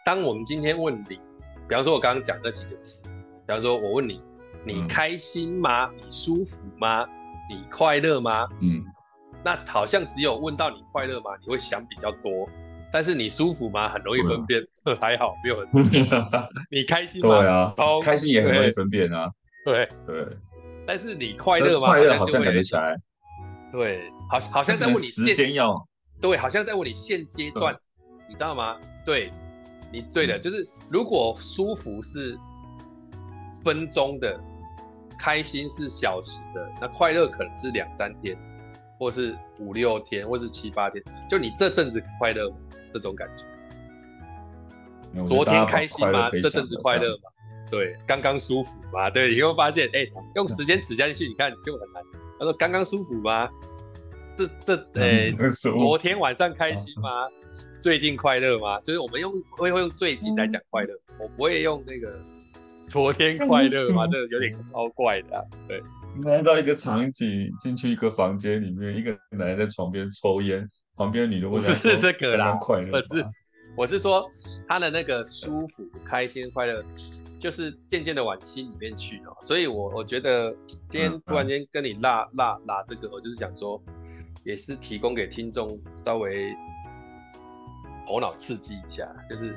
[0.06, 1.20] 当我们今天问你，
[1.68, 4.22] 比方说我刚刚讲那几个词，比方说我问你，
[4.66, 5.92] 你开心吗？
[5.96, 7.06] 你舒服吗？
[7.50, 8.48] 你快乐吗？
[8.62, 8.84] 嗯。
[9.44, 11.32] 那好像只有问到你快乐吗？
[11.42, 12.48] 你会想比较多，
[12.92, 13.90] 但是你舒服吗？
[13.90, 15.68] 很容易分辨，嗯、 还好没有很。
[16.70, 17.38] 你开心吗？
[17.38, 17.74] 对啊，
[18.04, 19.30] 开心也很容易分辨啊。
[19.66, 20.28] 对对，
[20.86, 21.88] 但是你快乐吗？
[21.88, 22.96] 快乐好像感觉起来。
[23.72, 25.76] 对，好，好像在问你时间要。
[26.20, 27.76] 对，好像在问你现阶段，
[28.30, 28.78] 你知道吗？
[29.04, 29.32] 对，
[29.92, 32.38] 你对的，就是如果舒服是
[33.64, 34.40] 分钟的，
[35.18, 38.38] 开心是小时的，那快乐可能是两三天。
[39.02, 42.54] 或是五六天，或是七八天，就你这阵子快乐
[42.94, 43.44] 这种感觉。
[45.28, 46.30] 昨天开心吗？
[46.30, 47.24] 这阵子快乐吗？
[47.72, 49.10] 对，刚刚舒服吗？
[49.10, 52.04] 对，你会发现，哎、欸，用时间指下去，你看就很难。
[52.38, 53.50] 他说刚刚舒服吗？
[54.38, 57.28] 这这， 哎、欸，昨天晚上开心吗？
[57.82, 58.80] 最近快乐吗？
[58.82, 62.24] 就是我们用会会用最近来讲快乐，我不会用那个
[62.88, 64.06] 昨天快乐吗？
[64.06, 65.44] 这有点超怪的、啊。
[65.68, 65.82] 对，
[66.24, 73.26] 来到一个场景，进去一个房间里面，一个男人在床边抽烟，旁边女的问他：“不是这个啦，快乐？”不是，
[73.76, 74.30] 我是说
[74.68, 76.84] 他的那个舒服、开心、快乐，
[77.40, 79.36] 就是渐渐的往心里面去哦。
[79.42, 80.56] 所以我我觉得
[80.90, 83.82] 今天突然间跟你拉拉拉这个，我就是想说，
[84.44, 86.54] 也是提供给听众稍微
[88.06, 89.56] 头脑刺激一下，就是。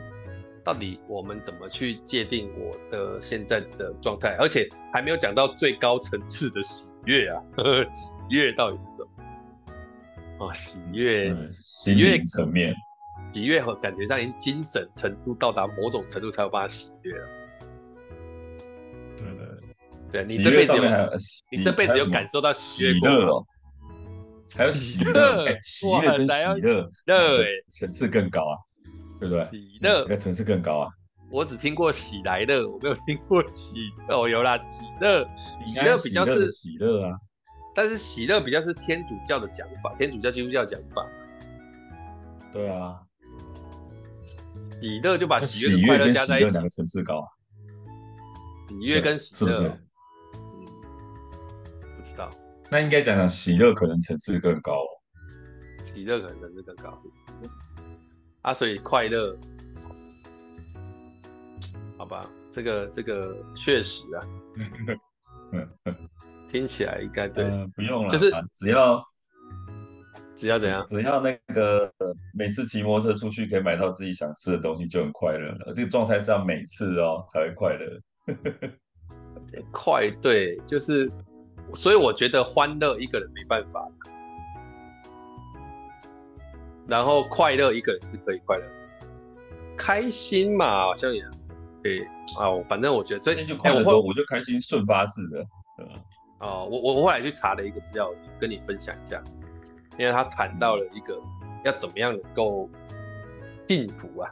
[0.64, 4.35] 到底我们怎么去界定我的现在的状态？
[4.38, 7.42] 而且还没有讲到最高层次的喜悦啊！
[7.94, 10.46] 喜悦到底是什么？
[10.46, 12.74] 哦，喜悦，嗯、喜悦层面，
[13.33, 17.29] 喜悦和感觉上已经精神程度到达某种程度才有办法喜悦了。
[19.16, 20.83] 对对对，你这辈子有，
[21.53, 23.44] 你这辈子有感受到喜悦哦？
[24.57, 28.57] 还有喜乐， 喜悦跟喜乐，对，层次更高啊！
[29.29, 29.61] 对不对？
[29.61, 30.91] 喜乐，那层次更高啊！
[31.31, 35.27] 我只听过喜来乐，我没有听过喜哦，有啦，喜乐，
[35.63, 37.19] 喜乐比较是喜乐啊，
[37.75, 41.05] 但是喜乐比较是天主教的讲法，天主教、基督教讲法。
[42.53, 43.01] 对啊，
[44.81, 47.27] 喜乐就把喜悦、快乐加在一起，两个层次高啊。
[48.69, 49.69] 喜悦跟喜乐是不是？
[50.35, 50.65] 嗯，
[51.97, 52.31] 不知道。
[52.71, 54.89] 那应该讲讲喜乐可能层次更高哦。
[55.85, 57.03] 喜乐可能层次更高。
[58.45, 59.35] 啊，所以快乐，
[61.97, 64.21] 好吧，这个这个确实啊，
[66.53, 69.03] 听起来应该对、呃，不用了，就是只要
[70.35, 71.91] 只要怎样，只要那个
[72.35, 75.73] 每次骑摩托车出去可以买到自己想吃的东西就很快乐了。
[75.73, 77.99] 这个状态是要每次哦才会快乐，
[79.73, 81.11] 快对，就是，
[81.73, 83.91] 所以我觉得欢乐一个人没办法。
[86.87, 88.68] 然后快乐一个人是可以快乐，
[89.77, 91.23] 开心嘛，好像也
[91.83, 92.01] 可以。
[92.38, 92.49] 啊。
[92.68, 95.47] 反正我觉得最近就快乐多，我就开心顺发式的。
[96.40, 99.23] 哦，我我我后来去查了一个资料，跟你分享一下，
[99.99, 101.18] 因为他谈到了一个
[101.64, 102.68] 要怎么样能够
[103.66, 104.31] 幸福啊，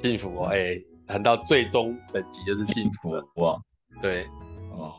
[0.00, 3.22] 幸福哦，哎、欸，谈到最终等级就是幸福了。
[3.34, 3.58] 哇，
[4.00, 4.24] 对，
[4.70, 4.94] 哦，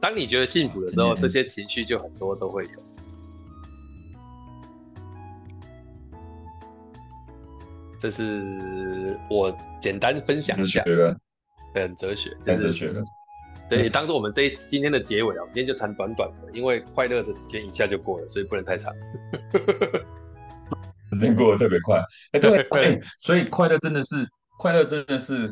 [0.00, 2.70] 当你觉得幸福的时候，这些情绪就很多都会有。
[8.00, 10.82] 这是我简单分享一下，
[11.74, 13.02] 很哲学，太哲学了。
[13.68, 18.92] 对，当做我们这一次今天的结尾啊，我们今天就谈短短的，因为快乐的时间一下就过了，所以不能太长。
[21.12, 24.26] 时间过得特别快，哎，对，哎，所以快乐真的是
[24.58, 25.50] 快乐真的是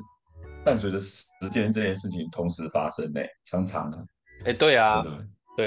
[0.64, 4.02] 伴随着时间这件事情同时发生呢，常常啊，
[4.46, 5.02] 哎，对啊。
[5.02, 5.12] 对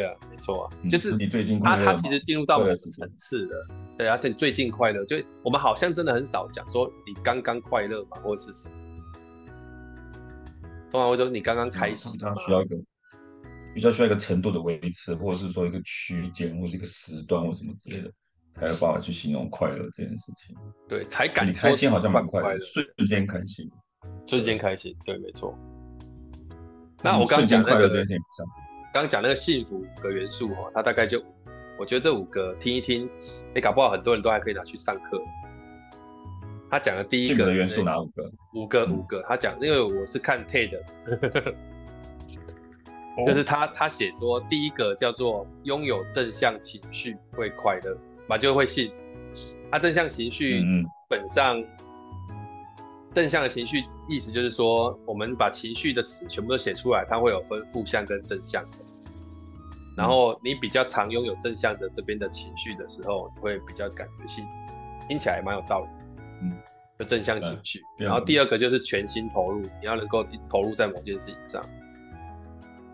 [0.05, 3.67] 啊，没错啊，就是你最近快乐，他他其实进入到某个层次了。
[3.97, 8.75] 对啊，等你最近快乐，就我们好像真的很少讲说你刚刚快乐嘛，或者是什么。
[10.91, 12.75] 通常会说你刚刚开心，他需要一个
[13.73, 18.11] 比较需要一个程度的维持，或者是说一个区间，或者一个时段，或什么之类的，
[18.53, 20.55] 才有办法去形容快乐这件事情。
[20.87, 23.69] 对，才感你开心好像蛮快乐，瞬间开心，
[24.25, 25.57] 瞬间开心，对，没错。
[27.03, 28.47] 那我刚刚讲快乐这件事情上。
[28.93, 31.23] 刚刚讲那个幸福五个元素哈，它大概就，
[31.79, 33.09] 我觉得这五个听一听，
[33.55, 35.21] 哎，搞不好很多人都还可以拿去上课。
[36.69, 38.31] 他讲的第一个元素哪五个？
[38.53, 40.77] 五个五个，他讲，因为我是看 TED，
[43.25, 48.95] 就是他他写说第一个叫做拥有正向情绪会快乐，嘛就会幸福。
[49.71, 51.63] 他正向情绪基本上。
[53.13, 58.77] 正向的情绪意思就是说，我们把情绪的词全部都写出来，它会有分负向跟正向的。
[60.01, 64.49] 然后你比较常拥有正向的这边的情绪的时候，你会比较感觉幸福，
[65.07, 65.87] 听起来蛮有道理。
[66.41, 66.57] 嗯，
[66.97, 67.79] 就正向情绪。
[67.99, 71.63] 然后第二个就是全心投入，你要能够投入在某件事情上。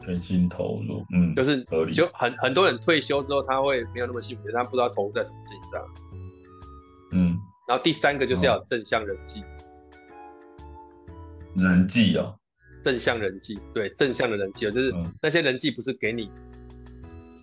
[0.04, 5.82] 全心投入，嗯，就是就很很多人退休之后，他会没有那么幸福，他不知道投入在什么事情上。
[7.14, 7.40] 嗯，
[7.70, 9.46] 然后第三个就是要有正向人际。
[11.56, 12.38] 人际哦，
[12.84, 16.30] 正向人际，对，正向的人际哦，就是那些人际不是给你，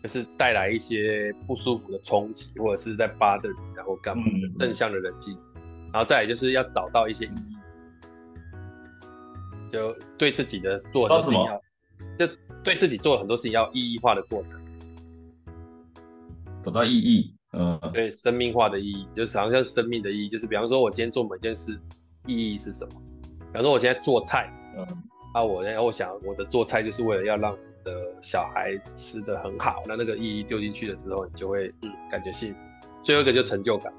[0.04, 5.34] 就是带来一些不舒服的冲击，或者是在巴的，然后干嘛的，嗯、正向的人际，
[5.90, 7.56] 然后再来就是要找到一些意义，
[9.72, 11.58] 就对自己的做很多事情要，
[12.18, 12.28] 就
[12.62, 14.60] 对自己做很多事情要意义化的过程，
[16.62, 21.80] 找到意义，嗯，对，生命化的意义，就是好像生命的意义，就是比方说我今天做某件事，
[22.26, 23.00] 意义是什么？
[23.52, 24.86] 比方说，我现在做菜，嗯，
[25.32, 32.58] 啊，我我想我的做菜就是为了要让我的小孩吃的很好，那那个意义丢进去了之后，你就会嗯感觉幸福。
[33.04, 33.92] 最后一个就成就感，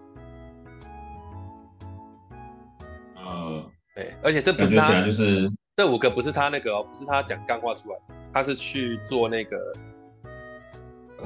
[3.15, 3.63] 呃，
[3.93, 7.97] 对，而且这不是他，就是这五个不是他那个哦，不是他讲干话出来，
[8.33, 9.57] 他是去做那个，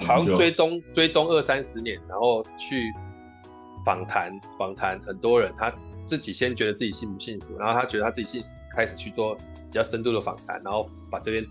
[0.06, 2.94] 好像追踪追踪二三十年，然后去
[3.86, 5.74] 访谈访谈很多人，他
[6.06, 11.46] 自己先觉得自己幸不幸福，然后他觉得他自己幸福，开始去做比较深度的访谈，然后把这边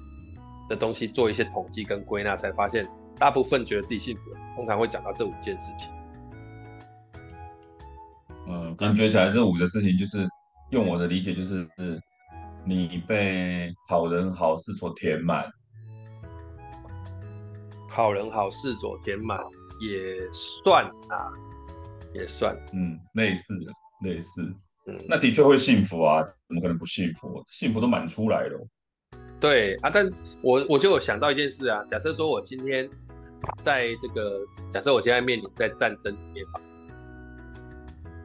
[0.68, 5.90] 的东西做一些统计跟归纳，才发现大部分觉得自己幸福，通常会讲到这五件事情。
[8.46, 10.28] 嗯，感觉起来这五个事情就是。
[10.70, 11.66] 用我的理解就是，
[12.66, 15.50] 你被好人好事所填满，
[17.88, 19.40] 好人好事所填满
[19.80, 21.32] 也算啊，
[22.12, 24.42] 也算，嗯，类似的类似，
[24.86, 27.42] 嗯，那的确会幸福啊，怎么可能不幸福？
[27.46, 28.68] 幸福都满出来了。
[29.40, 30.10] 对啊，但
[30.42, 32.88] 我我就有想到一件事啊，假设说我今天
[33.62, 36.60] 在这个，假设我现在面临在战争里面吧。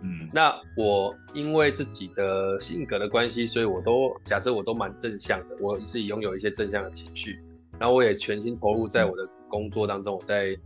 [0.02, 7.40] 嗯，那我因为自己的性格的关系，所以我都假设我都蛮正向的，我自己拥有一些正向的情绪，
[7.80, 10.58] 然后我也全心投入在我的工作当中，我在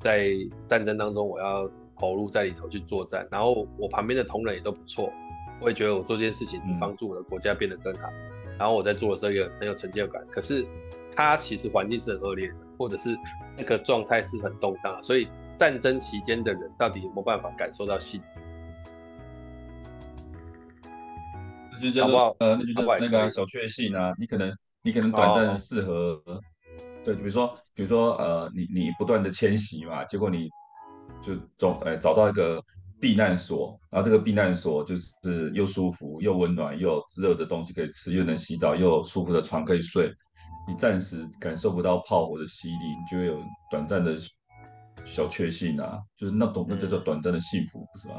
[0.00, 0.34] 在
[0.66, 5.10] 战争当中，我要投入在里头去作战，然后我旁边的同仁也都不错，
[5.62, 8.10] 我也觉得我做这件事情是帮助我的国家变得更好，
[8.58, 10.24] 然后我在做的时候也很有成就感。
[10.30, 10.66] 可是
[11.14, 13.16] 它其实环境是很恶劣的，或者是
[13.56, 18.40] 那个状态是很动荡，所以战争期间的人到底有没有办法感受到幸福？
[21.82, 24.14] 就叫做呃，那就叫那个小确幸啊。
[24.18, 24.50] 你可能
[24.82, 26.22] 你可能短暂的适合，
[27.04, 30.48] 对，比如说比如说呃，你你不断的迁徙嘛，结果你
[31.20, 32.62] 就总呃找到一个
[33.04, 40.10] 避难所，然后这个避难所就是又舒服又温暖又热的东西可以吃，又能洗澡，又有舒服的床可以睡。
[40.66, 43.38] 你暂时感受不到炮火的洗礼，你就会有
[43.70, 44.16] 短暂的
[45.04, 48.14] 小确幸啊，就是那种那叫做短暂的幸福，不是吧？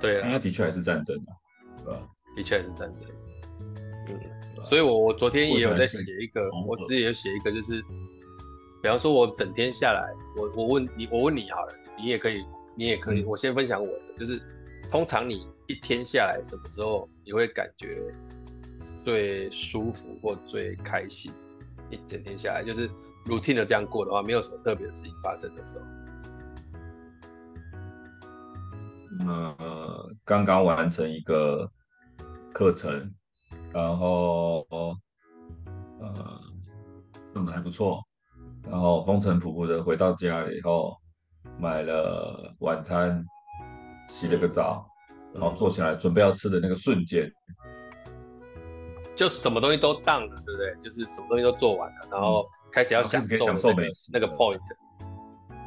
[0.00, 1.30] 对啊，那的确还是战争啊，
[1.84, 2.08] 对吧？
[2.34, 3.06] 的确还是战争，
[4.08, 7.82] 嗯，所以我我昨天也有在写一个，我自己也有写一个，就是，
[8.82, 12.42] 比方说我整天下来，我我问你，我问你好了，你也可以，
[12.76, 14.40] 你也可以，我先分享我的，就是
[14.90, 18.14] 通常你一天下来什么时候你会感觉
[19.04, 21.32] 最舒服或最开心？
[21.90, 22.88] 一整天下来就是
[23.26, 25.84] routine 的这样过的话，没有什么特别的事情发生的时候。
[29.26, 31.70] 呃，刚刚完成一个。
[32.56, 33.12] 课程，
[33.72, 36.40] 然后呃，
[37.32, 38.00] 弄得还不错，
[38.62, 40.96] 然后风尘仆仆的回到家了以后，
[41.58, 43.24] 买了晚餐，
[44.08, 44.86] 洗了个澡，
[45.32, 47.30] 然后坐起来准备要吃的那个瞬间，
[49.14, 50.74] 就什么东西都 done 了，对不对？
[50.78, 54.60] 就是什么东西都做完了，然后开始要享受、那个、享受美食那个 point，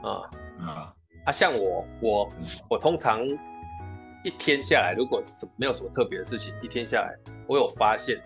[0.03, 0.93] 啊啊
[1.25, 1.31] 啊！
[1.31, 2.29] 像我我
[2.69, 3.21] 我通常。
[4.23, 7.15] 一天下来，如果什没有什么特别的事情，一天下来，
[7.47, 8.21] 我有发现，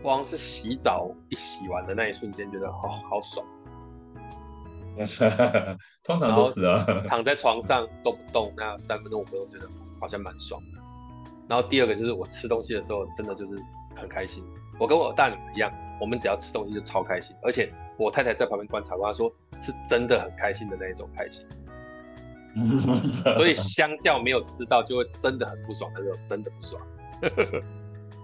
[0.00, 3.44] 光是洗澡一洗完的那一瞬间，觉得好好爽。
[6.02, 9.68] 通常都是啊，躺在床上都不动，那三分钟五分钟，觉得
[10.00, 10.80] 好像蛮爽的。
[11.48, 13.56] 然后第二个就是我吃东西的时候，真的就是
[13.94, 14.44] 很开心。
[14.78, 21.44] 我跟我大女儿一样，我们只要吃东西就超开心，而且我太太在旁边观察过，她说是真的很开心的那一种开心。
[23.36, 26.82] 所以相较没有吃到，就会真的很不爽的那种，真的不爽。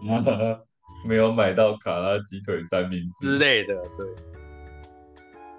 [1.07, 4.07] 没有买到卡拉鸡腿三明治之类的，对。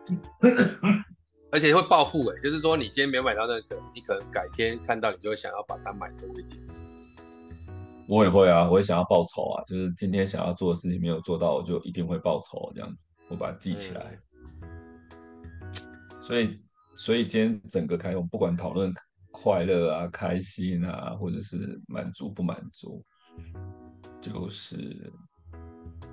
[1.51, 6.61] 而且会报复哎，就是说你今天没有买到那个，你可能改天看到你就会想要把它买多一点。
[8.07, 14.19] 我也会啊，我也想要报仇啊，就是今天想要做的事情没有做到，我就一定会报仇这样子，我把它记起来。
[14.61, 15.73] 嗯、
[16.21, 16.59] 所以。
[16.97, 18.89] 所以今天整个开会，不管讨论
[19.29, 23.03] 快乐啊、开心啊，或者是满足不满足，
[24.21, 25.11] 就是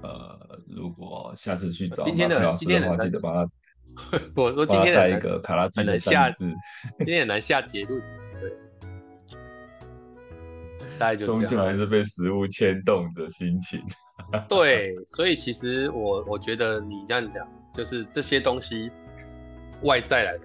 [0.03, 3.49] 呃，如果下次去找今天的老师的话，记得帮他。
[4.37, 6.47] 我说今天带一个卡拉鸡的下字，
[7.05, 8.01] 今天很难下结论。
[8.41, 8.51] 对，
[10.99, 11.27] 大概就。
[11.27, 13.83] 终究还是被食物牵动着心情。
[14.49, 18.91] 对，所以其实我我觉得你这样讲，就是这些东西。
[19.85, 20.45] 外在来的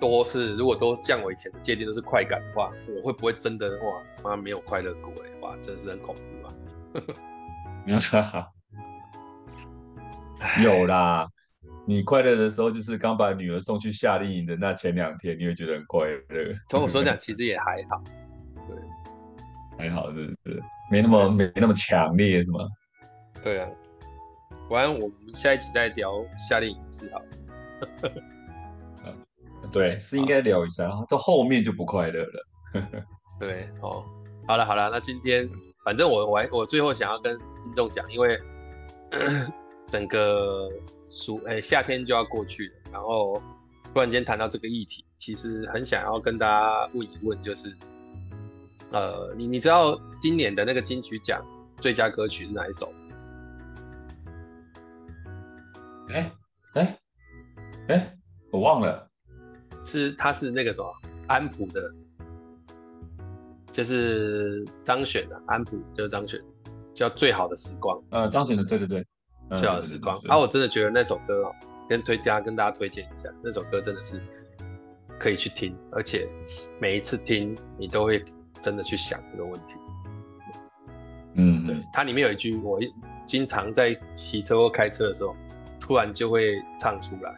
[0.00, 6.54] 多是，如果都像我以前的界定都是快感的话，我会不会真的哇妈没有快乐过哎哇，真的是很恐怖啊！
[10.62, 11.28] 有啦，
[11.86, 16.54] 你快乐的时候就是刚把女儿送去夏令营的那前两天，你会觉得很快乐。
[16.68, 18.02] 从我所讲，其实也还好，
[18.68, 18.76] 对，
[19.78, 20.62] 还好是不是？
[20.90, 22.60] 没那么没那么强烈是吗？
[23.42, 23.68] 对啊，
[24.68, 27.22] 完我们下一集再聊夏令营是好。
[29.72, 32.46] 对，是应该聊一下，到后面就不快乐了。
[33.40, 34.04] 对，哦，
[34.46, 35.48] 好了好了，那今天
[35.84, 38.38] 反正我我还我最后想要跟听众讲，因为
[39.92, 40.70] 整个
[41.04, 43.42] 暑诶、欸、夏天就要过去了，然后
[43.92, 47.70] 突然间谈到这个议题，其实很想要跟大家问一问，就是
[48.90, 51.44] 呃你你知道今年的那个金曲奖
[51.76, 52.90] 最佳歌曲是哪一首？
[56.08, 56.32] 哎
[56.72, 56.98] 哎
[57.88, 58.16] 哎，
[58.50, 59.06] 我忘了，
[59.84, 60.90] 是他是那个什么
[61.26, 61.94] 安普的。
[63.70, 66.38] 就是张悬的安普，就是张悬，
[66.92, 67.98] 叫《最好的时光》。
[68.10, 69.06] 呃，张悬的，对对对，嗯、
[69.58, 70.18] 最好的时光。
[70.28, 71.54] 啊，我真的觉得那首歌哦，
[71.88, 74.20] 跟推家跟大家推荐一下，那首歌真的是
[75.18, 76.28] 可以去听，而且
[76.80, 78.24] 每一次听你都会
[78.60, 79.74] 真的去想这个问题。
[81.34, 82.78] 嗯，对，它里面有一句，我
[83.26, 85.34] 经常在骑车或开车的时候，
[85.80, 87.34] 突然就会唱出来，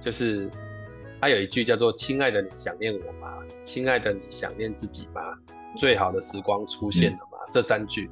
[0.00, 0.50] 就是。
[1.20, 3.38] 它有一句叫做“亲爱的，你想念我吗？
[3.64, 5.20] 亲爱的，你想念自己吗？
[5.76, 8.08] 最好的时光出现了吗？”嗯、这三句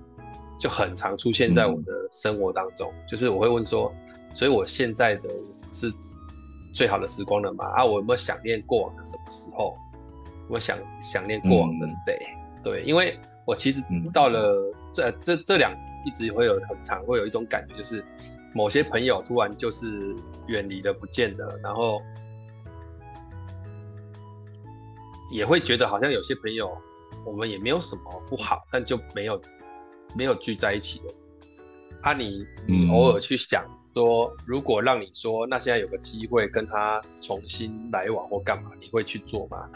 [0.58, 2.92] 就很常出现在我的生活当中。
[2.92, 3.92] 嗯、就是我会问说
[4.34, 5.28] ：“所以我现在的
[5.72, 5.92] 是
[6.74, 7.64] 最好的时光了吗？
[7.76, 9.74] 啊，我有没有想念过往的什么时候？
[10.48, 12.18] 我想想念过往的谁？
[12.20, 13.82] 嗯、对，因为我其实
[14.12, 14.54] 到了
[14.92, 15.72] 这这这两
[16.04, 18.04] 一直会有很长会有一种感觉，就是
[18.54, 20.14] 某些朋友突然就是
[20.46, 22.00] 远离了不见了，然后。
[25.28, 26.70] 也会觉得好像有些朋友，
[27.24, 29.36] 我们也没有什么不好，但就没有
[30.16, 31.14] 没有聚在一起的。
[32.02, 33.64] 啊你，你你偶尔去想
[33.94, 39.68] 说，嗯、如果让你说，那现在有个机会跟他重新来往或干嘛，你会去做吗？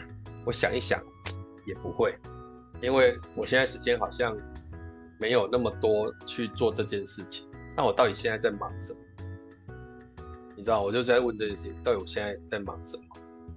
[0.45, 1.01] 我想一想，
[1.65, 2.15] 也不会，
[2.81, 4.35] 因为我现在时间好像
[5.19, 7.47] 没有那么多去做这件事情。
[7.75, 8.99] 那我到底现在在忙什么？
[10.55, 13.03] 你知道，我就在问这件事情，到底我现在在忙什么？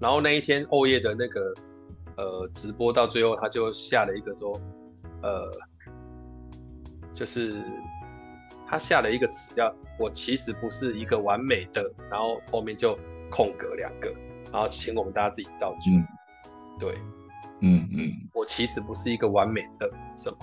[0.01, 1.55] 然后那一天欧耶的那个。
[2.17, 4.57] 呃，直播到最后，他就下了一个说，
[5.21, 5.51] 呃，
[7.15, 7.63] 就是
[8.67, 12.99] 他下了一个词叫“我其实不是一个完美的”，然后后面就
[13.31, 14.13] 空格两个，
[14.53, 15.91] 然后请我们大家自己造句。
[15.91, 16.07] 嗯、
[16.79, 16.95] 对，
[17.61, 20.37] 嗯嗯，我其实不是一个完美的什么？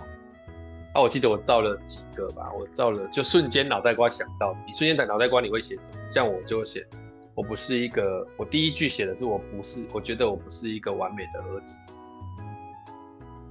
[0.93, 5.97] 啊，我记得我造了几个吧，我造了，就瞬间脑袋瓜想到，你瞬间在脑袋瓜你会写什么？
[6.09, 6.87] 像我就写。
[7.33, 11.77] 我不是一个，我第一句写的是我不是，我觉得我不是一个完美的儿子。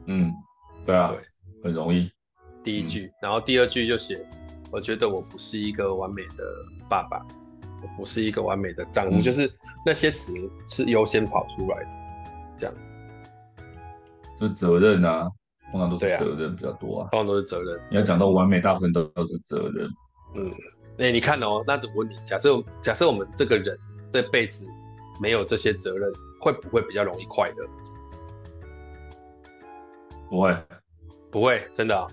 [0.05, 0.31] 嗯，
[0.85, 2.11] 对啊，对，很容易。
[2.63, 4.25] 第一句，嗯、然后第二句就写，
[4.71, 6.45] 我觉得我不是一个完美的
[6.89, 7.25] 爸爸，
[7.83, 9.51] 我不是一个完美的丈夫，嗯、就是
[9.85, 10.33] 那些词
[10.67, 11.89] 是优先跑出来的，
[12.59, 12.75] 这样。
[14.39, 15.31] 就责任啊，
[15.71, 17.81] 通常都是责任比较多啊，通常都是责任。
[17.91, 19.89] 你要讲到完美，大部分都都是责任。
[20.35, 20.51] 嗯。
[20.99, 23.79] 哎、欸，你看哦，那我问你，假设假设我们这个人
[24.11, 24.71] 这辈子
[25.19, 27.67] 没有这些责任，会不会比较容易快乐？
[30.29, 30.57] 不会，
[31.31, 32.07] 不会，真的、哦、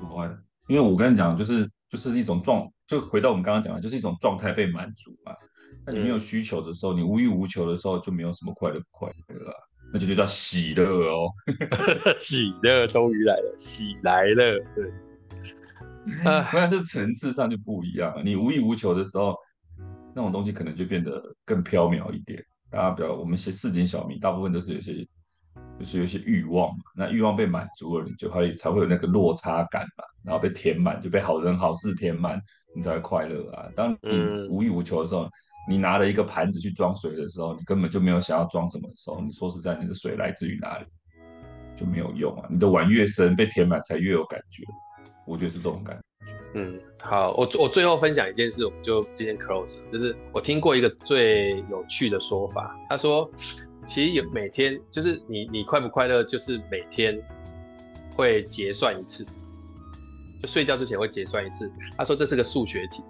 [0.00, 0.28] 不会。
[0.68, 5.34] 因为我跟你讲，就是就是一种状，就回到我们刚刚讲的，就是一种状态被满足嘛。
[5.86, 9.54] 那你没有需求的时候，嗯、你无欲无求的时候，就没有什么快乐不快乐啊。
[9.92, 11.30] 那就就叫喜乐哦，
[12.18, 14.92] 喜乐终于来了，喜来了，对。
[16.24, 18.22] 呃，但是层次上就不一样了。
[18.22, 19.36] 你无欲无求的时候，
[20.14, 22.44] 那种东西可能就变得更飘渺一点。
[22.68, 25.06] 大家比较，我们些市井小民，大部分都是有些，
[25.78, 26.84] 就是有一些欲望嘛。
[26.96, 30.04] 那欲望被满足了，你就会才会有那个落差感嘛。
[30.24, 32.40] 然后被填满，就被好人好事填满，
[32.74, 33.68] 你才会快乐啊。
[33.76, 35.28] 当你无欲无求的时候，
[35.68, 40.84] 你拿了一个盘子去装水的时候，你根本就没有想要装什么的时候，你说实在，那个水来自于哪里，
[41.76, 42.48] 就没有用啊。
[42.50, 44.64] 你的碗越深，被填满才越有感觉。
[45.26, 46.02] 我觉得是这种感觉。
[46.54, 53.30] 嗯，好，我我最后分享一件事，我们就今天 close，就是我听过一个最有趣的说法，他说，
[53.86, 57.16] 其实有每天就是你你快不快乐，就是每天
[58.16, 59.24] 会结算一次，
[60.42, 61.70] 就睡觉之前会结算一次。
[61.96, 63.02] 他说这是个数学题，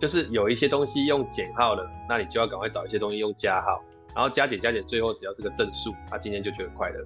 [0.00, 3.84] 就是有一些东西用减号了，那你就要赶快找一些东西用加号，
[4.14, 7.04] 然后加减加减，最后只要是个正数，他今天就觉得快乐，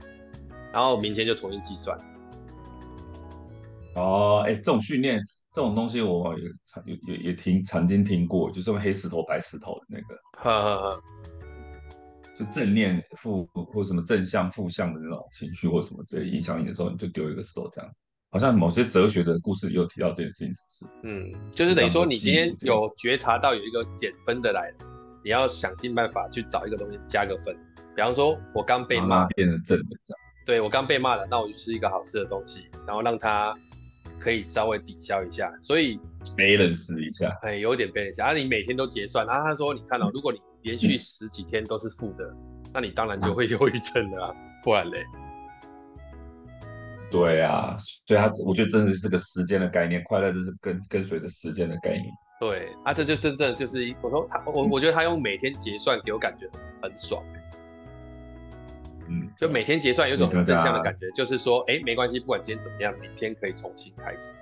[0.73, 1.99] 然后明天就重新计算。
[3.97, 5.21] 哦，哎、欸，这种训练，
[5.53, 11.01] 这种东西我也曾也也也听曾经听过，就是黑石头白石头的那个，哈哈哈，
[12.39, 17.91] 就正念负或什么正向负向的那种情绪或什么之类影响你的时候，你就丢一个石头这样。
[18.31, 20.87] 好像某些哲学的故事也有提到这件事情，是不是？
[21.05, 24.77] 嗯，就是等于说你今天有觉察到有一个减分的来了，
[25.23, 27.55] 你要想尽办法去找一个东西加个分。
[27.95, 33.57] 比方说我刚被骂变成正的这样，对我刚被骂了，那我就是一个好吃的东西，然后让它。
[34.21, 35.99] 可以稍微抵消一下，所以
[36.37, 38.23] balance 一下，哎，有点 balance。
[38.23, 45.05] 啊，你每天都结算，然后他说，你看到、哦，如果你连续十几天都是负的，嗯、那你当然就会忧郁症了、啊，不然嘞，
[47.11, 52.05] 对啊，所以他我觉得真的是个时间的概念，快乐就是跟跟随着时间的概念。
[52.41, 56.49] 对啊，这就真正就是我说他我我觉得他用每天结算给我感觉
[56.83, 57.23] 很爽。
[59.09, 64.33] 嗯，就每天结算有种很正向的感觉，就是说，哎，没关系，不管今天怎么样，明天可以重新开始。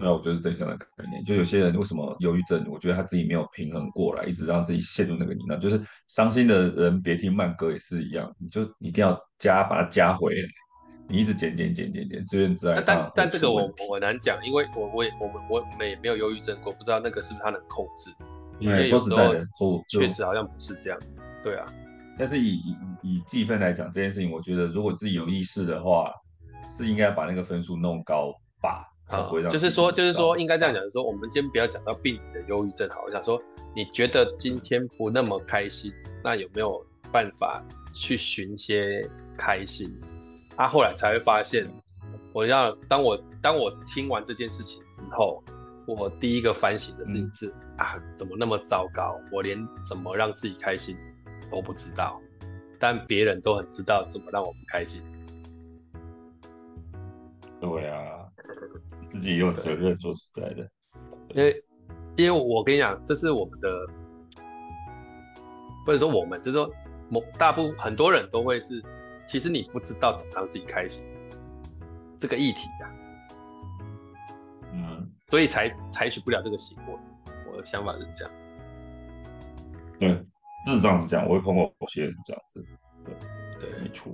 [0.00, 1.22] 那我觉得是正向的概念。
[1.24, 5.58] 就有些人为什么忧郁症，我觉得他自己没有平衡过来，一直让自己陷入那个泥淖。
[5.58, 10.48] 就是伤心的人别听慢歌也是一样，你就一定要加把它加回来，
[11.08, 12.82] 你一直减减减减减，自怨自艾。
[12.84, 18.10] 但但这个我我难讲，因为我我也我们我们也没有忧郁症过，不知道那个是不是他能控制。
[18.58, 19.46] 因为说实在的，
[19.88, 20.98] 确实好像不是这样。
[21.42, 21.66] 对啊。
[22.18, 26.12] 但是以以以计分来讲这件事情，我觉得如果自己有意识的话，
[26.70, 28.86] 是应该把那个分数弄高吧。
[29.12, 33.40] 啊，就是说，就是说，应该这样讲，就是说，我们先不要讲到病理的忧郁症，好，我想说，
[33.76, 35.92] 你觉得今天不那么开心，
[36.24, 39.94] 那有没有办法去寻些开心？
[40.56, 41.66] 他、啊、后来才会发现，
[42.32, 45.42] 我要当我当我听完这件事情之后，
[45.86, 49.18] 我第一个反省的事情是、嗯、啊，怎么那么糟糕？
[49.30, 49.58] 我连
[49.88, 50.96] 怎么让自己开心
[51.50, 52.20] 都不知道，
[52.78, 55.02] 但别人都很知道怎么让我们开心。
[57.60, 58.21] 对啊，
[59.12, 59.96] 自己也有责任。
[60.00, 60.68] 说实在的，
[61.34, 61.64] 因为
[62.16, 63.86] 因为我跟你讲，这是我们的，
[65.86, 66.68] 或者说我们，就是说
[67.10, 68.82] 某大部分很多人都会是，
[69.26, 71.06] 其实你不知道怎么让自己开心，
[72.18, 72.90] 这个议题啊，
[74.72, 76.94] 嗯，所以才采取不了这个行为。
[77.52, 78.34] 我的想法是这样，
[80.00, 80.24] 对。
[80.64, 82.64] 就是这样子讲，我会碰过某些人这样子，
[83.04, 84.12] 对，对，没错。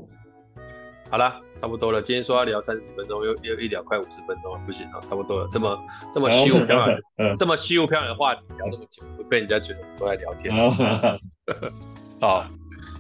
[1.11, 2.02] 好了，差不多了。
[2.02, 5.48] 今天说要聊三十分钟，又又一聊快五十分钟了，不行了，差不多了。
[5.50, 5.78] 这么
[6.12, 10.54] 这么虚无缥缈， 嗯、这么虚无缥缈的话题聊那么久，会被人家觉得我们都在聊天。
[12.20, 12.44] 好，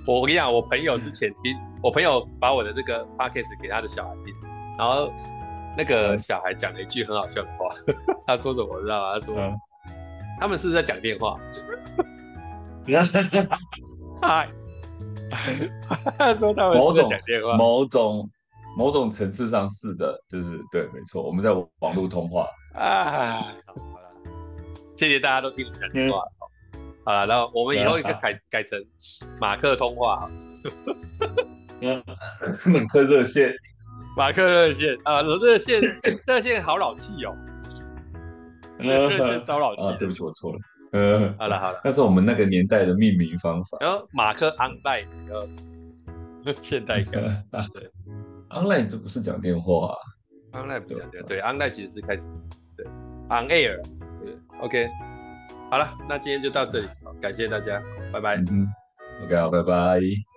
[0.06, 4.34] 我跟你讲，我朋友之前听，我朋友把我的这个 podcast 给他的小孩听，
[4.78, 5.12] 然后
[5.76, 7.74] 那个小孩讲了一句很好笑的话，
[8.26, 9.18] 他说什么我知道吗？
[9.18, 9.54] 他说、嗯、
[10.40, 11.38] 他们是不是在讲电话？
[14.22, 14.48] 嗨，
[16.94, 18.30] 在讲电话，某种某种
[18.76, 21.50] 某种层次上是的，就是对，没错，我们在
[21.80, 23.10] 网络通话啊。
[23.10, 24.10] 好了，
[24.96, 26.22] 谢谢大家都听我们讲电话。
[27.04, 28.78] 好了，然后我们以后应该改改成
[29.40, 30.30] 马克通话。
[31.80, 32.02] 嗯，
[32.66, 33.54] 马克热线，
[34.16, 35.80] 马克热线啊，热线
[36.26, 37.34] 热线好老气哦。
[38.78, 40.58] 热线糟老气，对不起，我错了。
[40.92, 43.78] 呃，好了好了，那是我们那个年代的命名方法。
[43.80, 47.20] 然后马克 online，呃， 现代歌，
[47.74, 47.90] 对
[48.50, 49.94] ，online 就不是讲电话
[50.52, 52.26] ，online 不讲电话，对，online 其实是开始，
[52.76, 52.86] 对
[53.28, 53.80] ，on air，
[54.24, 54.88] 对，OK，
[55.70, 56.86] 好了，那今天就到这里，
[57.20, 57.82] 感谢大家，
[58.12, 58.36] 拜拜。
[58.36, 58.66] 嗯
[59.24, 60.27] ，OK，好，拜拜。